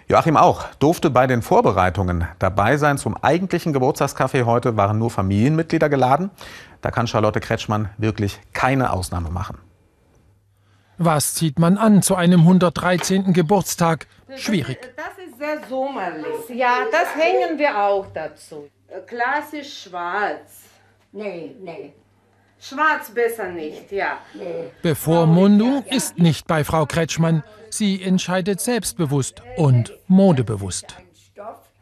Joachim 0.08 0.36
auch 0.36 0.64
durfte 0.80 1.08
bei 1.08 1.28
den 1.28 1.42
Vorbereitungen 1.42 2.26
dabei 2.40 2.76
sein. 2.76 2.98
Zum 2.98 3.16
eigentlichen 3.16 3.72
Geburtstagskaffee 3.72 4.42
heute 4.42 4.76
waren 4.76 4.98
nur 4.98 5.10
Familienmitglieder 5.10 5.88
geladen. 5.88 6.30
Da 6.80 6.90
kann 6.90 7.06
Charlotte 7.06 7.38
Kretschmann 7.38 7.90
wirklich 7.96 8.40
keine 8.52 8.92
Ausnahme 8.92 9.30
machen. 9.30 9.56
Was 10.98 11.34
zieht 11.34 11.58
man 11.58 11.76
an 11.76 12.02
zu 12.02 12.14
einem 12.14 12.40
113. 12.40 13.32
Geburtstag? 13.32 14.06
Schwierig. 14.36 14.78
Das 14.96 15.18
ist 15.26 15.38
sehr 15.38 15.60
sommerlich. 15.68 16.48
Ja, 16.50 16.84
das 16.90 17.14
hängen 17.16 17.58
wir 17.58 17.76
auch 17.78 18.06
dazu. 18.14 18.68
Klassisch 19.06 19.82
schwarz. 19.82 20.62
Nee, 21.12 21.54
nee. 21.60 21.92
Schwarz 22.60 23.10
besser 23.10 23.50
nicht, 23.50 23.90
ja. 23.92 24.18
Nee. 24.34 24.70
Bevormundung 24.82 25.84
ist 25.84 26.18
nicht 26.18 26.46
bei 26.46 26.64
Frau 26.64 26.86
Kretschmann. 26.86 27.42
Sie 27.70 28.02
entscheidet 28.02 28.60
selbstbewusst 28.60 29.42
und 29.56 29.92
modebewusst. 30.06 30.96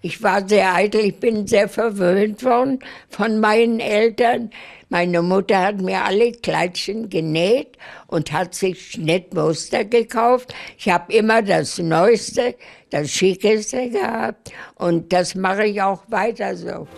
Ich 0.05 0.21
war 0.21 0.47
sehr 0.49 0.75
eitel, 0.75 1.01
ich 1.01 1.21
bin 1.21 1.47
sehr 1.47 1.69
verwöhnt 1.69 2.43
worden 2.43 2.81
von 3.09 3.39
meinen 3.39 3.79
Eltern. 3.79 4.51
Meine 4.89 5.23
Mutter 5.23 5.61
hat 5.61 5.81
mir 5.81 6.05
alle 6.05 6.33
Kleidchen 6.33 7.09
genäht 7.09 7.79
und 8.09 8.33
hat 8.33 8.53
sich 8.57 8.91
Schnittmuster 8.91 9.85
gekauft. 9.85 10.55
Ich 10.77 10.89
habe 10.89 11.13
immer 11.13 11.41
das 11.43 11.79
Neueste, 11.79 12.57
das 12.91 13.13
Schickeste 13.13 13.91
gehabt 13.91 14.51
und 14.75 15.13
das 15.13 15.37
mache 15.37 15.67
ich 15.67 15.81
auch 15.81 16.03
weiter 16.09 16.57
so. 16.57 16.89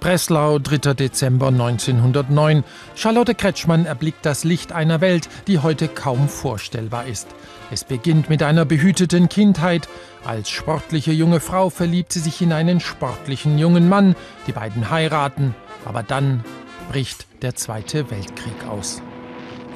Breslau, 0.00 0.58
3. 0.58 0.94
Dezember 0.94 1.48
1909. 1.48 2.64
Charlotte 2.96 3.34
Kretschmann 3.34 3.84
erblickt 3.84 4.24
das 4.26 4.44
Licht 4.44 4.72
einer 4.72 5.00
Welt, 5.00 5.28
die 5.46 5.58
heute 5.58 5.88
kaum 5.88 6.28
vorstellbar 6.28 7.06
ist. 7.06 7.28
Es 7.70 7.84
beginnt 7.84 8.28
mit 8.28 8.42
einer 8.42 8.64
behüteten 8.64 9.28
Kindheit, 9.28 9.88
Als 10.24 10.50
sportliche 10.50 11.12
junge 11.12 11.40
Frau 11.40 11.70
verliebt 11.70 12.12
sie 12.12 12.20
sich 12.20 12.42
in 12.42 12.52
einen 12.52 12.80
sportlichen 12.80 13.58
jungen 13.58 13.88
Mann. 13.88 14.14
Die 14.46 14.52
beiden 14.52 14.90
heiraten, 14.90 15.54
aber 15.84 16.02
dann 16.02 16.44
bricht 16.90 17.26
der 17.42 17.54
Zweite 17.54 18.10
Weltkrieg 18.10 18.66
aus. 18.68 19.00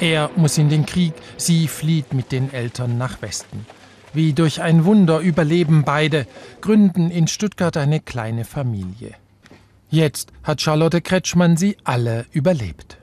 Er 0.01 0.31
muss 0.37 0.59
in 0.59 0.69
den 0.69 0.87
Krieg, 0.87 1.15
sie 1.37 1.69
flieht 1.69 2.13
mit 2.13 2.33
den 2.33 2.53
Eltern 2.53 2.99
nach 2.99 3.23
Westen. 3.23 3.65
Wie 4.13 4.33
durch 4.33 4.61
ein 4.61 4.85
Wunder 4.85 5.21
überleben 5.21 5.85
beide, 5.85 6.27
gründen 6.61 7.11
in 7.11 7.27
Stuttgart 7.27 7.77
eine 7.77 8.01
kleine 8.01 8.45
Familie. 8.45 9.15
Jetzt 9.89 10.33
hat 10.43 10.61
Charlotte 10.61 11.01
Kretschmann 11.01 11.57
sie 11.57 11.77
alle 11.85 12.27
überlebt. 12.33 12.99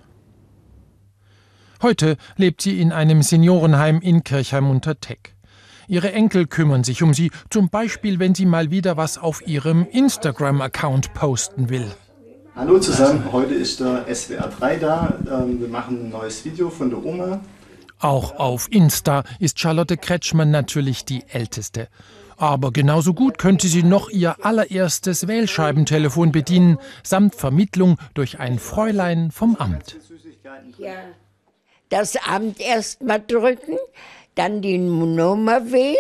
Heute 1.81 2.17
lebt 2.35 2.61
sie 2.61 2.79
in 2.79 2.91
einem 2.91 3.23
Seniorenheim 3.23 3.99
in 4.01 4.23
Kirchheim 4.23 4.69
unter 4.69 4.99
Teck. 4.99 5.33
Ihre 5.91 6.13
Enkel 6.13 6.47
kümmern 6.47 6.85
sich 6.85 7.03
um 7.03 7.13
sie, 7.13 7.31
zum 7.49 7.67
Beispiel, 7.67 8.17
wenn 8.17 8.33
sie 8.33 8.45
mal 8.45 8.71
wieder 8.71 8.95
was 8.95 9.17
auf 9.17 9.45
ihrem 9.45 9.85
Instagram-Account 9.91 11.13
posten 11.13 11.69
will. 11.69 11.91
Hallo 12.55 12.79
zusammen, 12.79 13.29
heute 13.33 13.55
ist 13.55 13.81
der 13.81 14.05
SWR 14.15 14.47
3 14.57 14.77
da. 14.77 15.19
Ähm, 15.29 15.59
wir 15.59 15.67
machen 15.67 16.05
ein 16.05 16.09
neues 16.11 16.45
Video 16.45 16.69
von 16.69 16.91
der 16.91 17.03
Oma. 17.03 17.41
Auch 17.99 18.39
auf 18.39 18.71
Insta 18.71 19.25
ist 19.39 19.59
Charlotte 19.59 19.97
Kretschmann 19.97 20.49
natürlich 20.49 21.03
die 21.03 21.25
Älteste. 21.27 21.89
Aber 22.37 22.71
genauso 22.71 23.13
gut 23.13 23.37
könnte 23.37 23.67
sie 23.67 23.83
noch 23.83 24.09
ihr 24.09 24.45
allererstes 24.45 25.27
Wählscheibentelefon 25.27 26.31
bedienen, 26.31 26.77
samt 27.03 27.35
Vermittlung 27.35 27.97
durch 28.13 28.39
ein 28.39 28.59
Fräulein 28.59 29.29
vom 29.29 29.57
Amt. 29.57 29.97
Ja. 30.77 30.93
Das 31.89 32.15
Amt 32.15 32.61
erst 32.61 33.03
mal 33.03 33.19
drücken, 33.19 33.75
dann 34.35 34.61
die 34.61 34.77
Nummer 34.77 35.71
wählen 35.71 35.95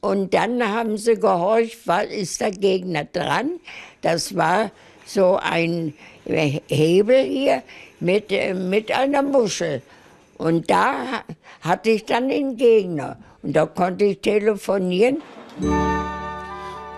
und 0.00 0.32
dann 0.32 0.66
haben 0.66 0.96
sie 0.96 1.16
gehorcht, 1.16 1.86
was 1.86 2.06
ist 2.06 2.40
der 2.40 2.50
Gegner 2.52 3.04
dran. 3.04 3.60
Das 4.00 4.34
war 4.34 4.70
so 5.04 5.38
ein 5.42 5.94
Hebel 6.24 7.22
hier 7.24 7.62
mit, 8.00 8.30
mit 8.54 8.90
einer 8.92 9.22
Muschel. 9.22 9.82
Und 10.38 10.70
da 10.70 11.22
hatte 11.60 11.90
ich 11.90 12.06
dann 12.06 12.30
den 12.30 12.56
Gegner. 12.56 13.18
Und 13.42 13.54
da 13.54 13.66
konnte 13.66 14.06
ich 14.06 14.20
telefonieren. 14.20 15.18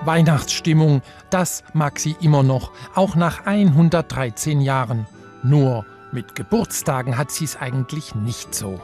Weihnachtsstimmung, 0.04 1.02
das 1.30 1.64
mag 1.74 1.98
sie 1.98 2.14
immer 2.20 2.42
noch, 2.42 2.72
auch 2.94 3.16
nach 3.16 3.46
113 3.46 4.60
Jahren. 4.60 5.06
Nur 5.42 5.84
mit 6.12 6.34
Geburtstagen 6.36 7.18
hat 7.18 7.32
sie 7.32 7.44
es 7.44 7.56
eigentlich 7.56 8.14
nicht 8.14 8.54
so. 8.54 8.80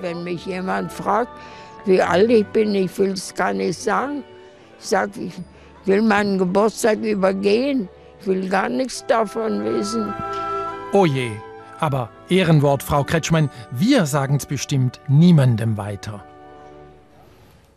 Wenn 0.00 0.24
mich 0.24 0.46
jemand 0.46 0.92
fragt, 0.92 1.30
wie 1.84 2.00
alt 2.00 2.30
ich 2.30 2.46
bin, 2.46 2.74
ich 2.74 2.96
will 2.98 3.12
es 3.12 3.34
gar 3.34 3.52
nicht 3.52 3.78
sagen. 3.78 4.22
Ich 4.78 4.86
sage, 4.86 5.12
ich 5.20 5.34
will 5.86 6.02
meinen 6.02 6.38
Geburtstag 6.38 6.98
übergehen. 6.98 7.88
Ich 8.20 8.26
will 8.26 8.48
gar 8.48 8.68
nichts 8.68 9.04
davon 9.06 9.64
wissen. 9.64 10.12
Oh 10.92 11.06
je, 11.06 11.30
aber 11.80 12.10
Ehrenwort, 12.28 12.82
Frau 12.82 13.04
Kretschmann, 13.04 13.50
wir 13.70 14.06
sagen 14.06 14.36
es 14.36 14.46
bestimmt 14.46 15.00
niemandem 15.08 15.76
weiter. 15.76 16.24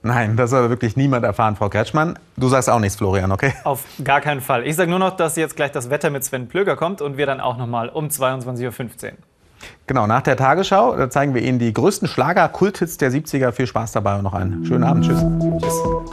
Nein, 0.03 0.35
das 0.35 0.49
soll 0.49 0.69
wirklich 0.69 0.95
niemand 0.95 1.23
erfahren, 1.25 1.55
Frau 1.55 1.69
Kretschmann. 1.69 2.17
Du 2.35 2.47
sagst 2.47 2.69
auch 2.69 2.79
nichts, 2.79 2.95
Florian, 2.95 3.31
okay? 3.31 3.53
Auf 3.63 3.85
gar 4.03 4.19
keinen 4.19 4.41
Fall. 4.41 4.65
Ich 4.65 4.75
sage 4.75 4.89
nur 4.89 4.97
noch, 4.97 5.15
dass 5.15 5.35
jetzt 5.35 5.55
gleich 5.55 5.71
das 5.71 5.91
Wetter 5.91 6.09
mit 6.09 6.23
Sven 6.23 6.47
Plöger 6.47 6.75
kommt 6.75 7.01
und 7.01 7.17
wir 7.17 7.27
dann 7.27 7.39
auch 7.39 7.57
noch 7.57 7.67
mal 7.67 7.87
um 7.89 8.07
22.15 8.07 9.05
Uhr. 9.05 9.11
Genau, 9.87 10.07
nach 10.07 10.21
der 10.21 10.37
Tagesschau 10.37 10.95
da 10.95 11.09
zeigen 11.09 11.33
wir 11.33 11.41
Ihnen 11.41 11.59
die 11.59 11.73
größten 11.73 12.07
Schlager-Kulthits 12.07 12.97
der 12.97 13.11
70er. 13.11 13.51
Viel 13.51 13.67
Spaß 13.67 13.91
dabei 13.91 14.15
und 14.17 14.23
noch 14.23 14.33
einen 14.33 14.65
schönen 14.65 14.83
Abend. 14.83 15.05
Tschüss. 15.05 15.19
Tschüss. 15.59 16.11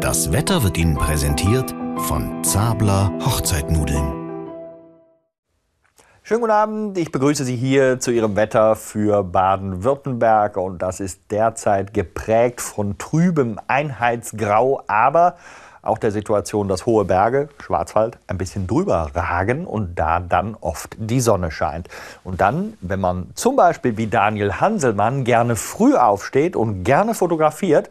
Das 0.00 0.32
Wetter 0.32 0.62
wird 0.62 0.78
Ihnen 0.78 0.94
präsentiert 0.94 1.74
von 2.06 2.42
Zabler 2.42 3.12
Hochzeitnudeln. 3.24 4.27
Schönen 6.28 6.42
guten 6.42 6.52
Abend, 6.52 6.98
ich 6.98 7.10
begrüße 7.10 7.42
Sie 7.42 7.56
hier 7.56 8.00
zu 8.00 8.10
Ihrem 8.10 8.36
Wetter 8.36 8.76
für 8.76 9.24
Baden-Württemberg 9.24 10.58
und 10.58 10.82
das 10.82 11.00
ist 11.00 11.22
derzeit 11.30 11.94
geprägt 11.94 12.60
von 12.60 12.98
trübem 12.98 13.58
Einheitsgrau, 13.66 14.82
aber 14.88 15.36
auch 15.80 15.96
der 15.96 16.10
Situation, 16.10 16.68
dass 16.68 16.84
hohe 16.84 17.06
Berge, 17.06 17.48
Schwarzwald, 17.64 18.18
ein 18.26 18.36
bisschen 18.36 18.66
drüber 18.66 19.10
ragen 19.14 19.66
und 19.66 19.98
da 19.98 20.20
dann 20.20 20.54
oft 20.60 20.96
die 20.98 21.20
Sonne 21.20 21.50
scheint. 21.50 21.88
Und 22.24 22.42
dann, 22.42 22.74
wenn 22.82 23.00
man 23.00 23.30
zum 23.32 23.56
Beispiel 23.56 23.96
wie 23.96 24.08
Daniel 24.08 24.52
Hanselmann 24.52 25.24
gerne 25.24 25.56
früh 25.56 25.94
aufsteht 25.96 26.56
und 26.56 26.84
gerne 26.84 27.14
fotografiert, 27.14 27.88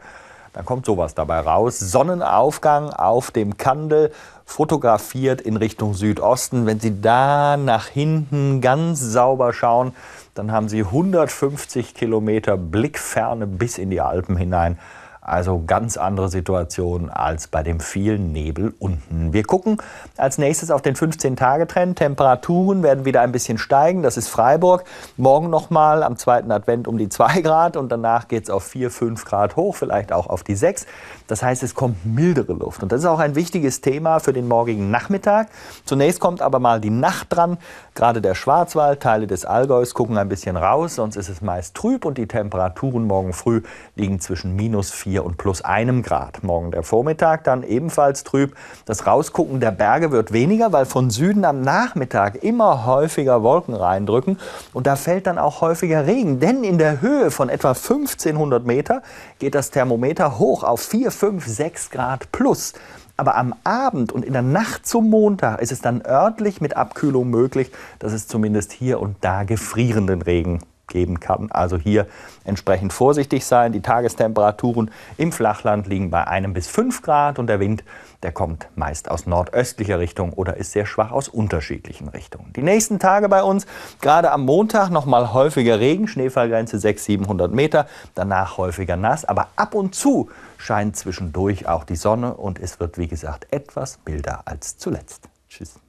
dann 0.54 0.66
kommt 0.66 0.86
sowas 0.86 1.16
dabei 1.16 1.40
raus. 1.40 1.80
Sonnenaufgang 1.80 2.92
auf 2.92 3.32
dem 3.32 3.58
Kandel, 3.58 4.12
fotografiert 4.46 5.42
in 5.42 5.58
Richtung 5.58 5.94
Südosten. 5.94 6.66
Wenn 6.66 6.80
Sie 6.80 7.02
da 7.02 7.58
nach 7.58 7.88
hinten 7.88 8.62
ganz 8.62 9.00
sauber 9.00 9.52
schauen, 9.52 9.94
dann 10.34 10.52
haben 10.52 10.70
Sie 10.70 10.82
150 10.82 11.94
Kilometer 11.94 12.56
Blickferne 12.58 13.46
bis 13.46 13.78
in 13.78 13.90
die 13.90 14.02
Alpen 14.02 14.38
hinein. 14.38 14.80
Also 15.28 15.62
ganz 15.68 15.98
andere 15.98 16.30
Situation 16.30 17.10
als 17.10 17.50
bei 17.50 17.62
dem 17.62 17.82
vielen 17.82 18.32
Nebel 18.32 18.74
unten. 18.80 19.34
Wir 19.34 19.44
gucken 19.44 19.76
als 20.16 20.38
nächstes 20.38 20.72
auf 20.72 20.82
den 20.82 20.96
15-Tage-Trend. 20.96 21.98
Temperaturen 21.98 22.82
werden 22.82 23.04
wieder 23.04 23.20
ein 23.20 23.34
bisschen 23.34 23.58
steigen. 23.58 24.04
Das 24.04 24.16
ist 24.16 24.30
Freiburg. 24.30 24.86
Morgen 25.18 25.50
nochmal 25.50 26.02
am 26.04 26.16
zweiten 26.16 26.50
Advent 26.50 26.88
um 26.88 26.98
die 26.98 27.10
2 27.10 27.42
Grad 27.42 27.76
und 27.76 27.92
danach 27.92 28.30
geht 28.30 28.46
es 28.46 28.50
auf 28.50 28.64
4, 28.64 28.90
5 28.90 29.26
Grad 29.26 29.58
hoch, 29.58 29.76
vielleicht 29.76 30.14
auch 30.14 30.28
auf 30.28 30.44
die 30.44 30.56
6. 30.56 30.86
Das 31.28 31.44
heißt, 31.44 31.62
es 31.62 31.76
kommt 31.76 32.06
mildere 32.06 32.54
Luft. 32.54 32.82
Und 32.82 32.94
das 32.94 33.02
ist 33.02 33.06
auch 33.06 33.20
ein 33.20 33.36
wichtiges 33.36 33.82
Thema 33.82 34.20
für 34.20 34.32
den 34.32 34.48
morgigen 34.48 34.92
Nachmittag. 34.92 35.50
Zunächst 35.84 36.22
kommt 36.22 36.42
aber 36.42 36.60
mal 36.60 36.80
die 36.80 36.90
Nacht 36.90 37.28
dran. 37.36 37.58
Gerade 37.98 38.22
der 38.22 38.36
Schwarzwald, 38.36 39.02
Teile 39.02 39.26
des 39.26 39.44
Allgäus 39.44 39.96
gucken 39.96 40.20
ein 40.20 40.30
bisschen 40.30 40.56
raus, 40.56 40.94
sonst 40.94 41.16
ist 41.16 41.30
es 41.30 41.42
meist 41.42 41.74
trüb 41.74 42.06
und 42.06 42.20
die 42.20 42.28
Temperaturen 42.28 43.08
morgen 43.08 43.34
früh 43.34 43.64
liegen 43.96 44.20
zwischen 44.20 44.56
minus 44.56 44.92
4 44.92 45.26
und 45.26 45.38
plus 45.38 45.64
einem 45.64 46.04
Grad. 46.04 46.44
Morgen 46.44 46.70
der 46.70 46.84
Vormittag 46.84 47.44
dann 47.44 47.64
ebenfalls 47.64 48.24
trüb. 48.24 48.56
Das 48.86 49.08
Rausgucken 49.08 49.60
der 49.60 49.72
Berge 49.72 50.12
wird 50.12 50.32
weniger, 50.32 50.72
weil 50.72 50.86
von 50.86 51.10
Süden 51.10 51.44
am 51.44 51.62
Nachmittag 51.62 52.44
immer 52.44 52.86
häufiger 52.86 53.42
Wolken 53.42 53.74
reindrücken 53.74 54.38
und 54.74 54.86
da 54.86 54.96
fällt 54.96 55.26
dann 55.26 55.40
auch 55.40 55.62
häufiger 55.62 56.06
Regen. 56.06 56.40
Denn 56.40 56.64
in 56.64 56.78
der 56.78 57.02
Höhe 57.02 57.32
von 57.32 57.50
etwa 57.50 57.70
1500 57.70 58.64
Meter 58.64 59.02
geht 59.40 59.56
das 59.56 59.72
Thermometer 59.72 60.38
hoch 60.38 60.64
auf 60.64 60.82
4, 60.82 61.10
5, 61.10 61.48
6 61.48 61.90
Grad 61.90 62.32
plus. 62.32 62.74
Aber 63.18 63.36
am 63.36 63.56
Abend 63.64 64.12
und 64.12 64.24
in 64.24 64.34
der 64.34 64.44
Nacht 64.44 64.86
zum 64.86 65.10
Montag 65.10 65.60
ist 65.60 65.72
es 65.72 65.82
dann 65.82 66.04
örtlich 66.06 66.62
mit 66.62 66.78
Abkühlung 66.78 67.30
möglich, 67.30 67.72
dass 67.98 68.14
es 68.14 68.28
zumindest 68.28 68.72
hier 68.72 69.00
und 69.00 69.18
da 69.22 69.44
gefrierenden 69.44 70.22
Regen 70.22 70.62
geben 70.88 71.20
kann. 71.20 71.52
Also 71.52 71.78
hier 71.78 72.08
entsprechend 72.46 72.94
vorsichtig 72.94 73.46
sein. 73.46 73.72
Die 73.72 73.82
Tagestemperaturen 73.82 74.92
im 75.18 75.32
Flachland 75.32 75.88
liegen 75.88 76.10
bei 76.10 76.26
einem 76.28 76.54
bis 76.54 76.68
fünf 76.68 77.02
Grad 77.02 77.40
und 77.40 77.48
der 77.48 77.60
Wind, 77.60 77.84
der 78.24 78.32
kommt 78.32 78.70
meist 78.76 79.12
aus 79.12 79.26
nordöstlicher 79.26 80.00
Richtung 80.00 80.34
oder 80.34 80.58
ist 80.58 80.72
sehr 80.72 80.86
schwach 80.86 81.12
aus 81.12 81.28
unterschiedlichen 81.28 82.08
Richtungen. 82.08 82.54
Die 82.56 82.64
nächsten 82.64 83.00
Tage 83.00 83.30
bei 83.30 83.44
uns, 83.44 83.68
gerade 84.02 84.32
am 84.32 84.46
Montag 84.46 84.90
nochmal 84.90 85.34
häufiger 85.34 85.80
Regen, 85.80 86.08
Schneefallgrenze 86.08 86.80
600, 86.80 87.08
700 87.08 87.54
Meter, 87.54 87.88
danach 88.16 88.58
häufiger 88.58 88.96
nass, 88.96 89.26
aber 89.26 89.50
ab 89.56 89.76
und 89.76 89.94
zu 89.94 90.30
scheint 90.58 90.96
zwischendurch 90.96 91.68
auch 91.68 91.84
die 91.84 91.96
Sonne 91.96 92.36
und 92.36 92.60
es 92.60 92.80
wird 92.80 92.98
wie 92.98 93.08
gesagt 93.08 93.48
etwas 93.52 94.00
milder 94.06 94.44
als 94.46 94.78
zuletzt. 94.78 95.30
Tschüss. 95.50 95.80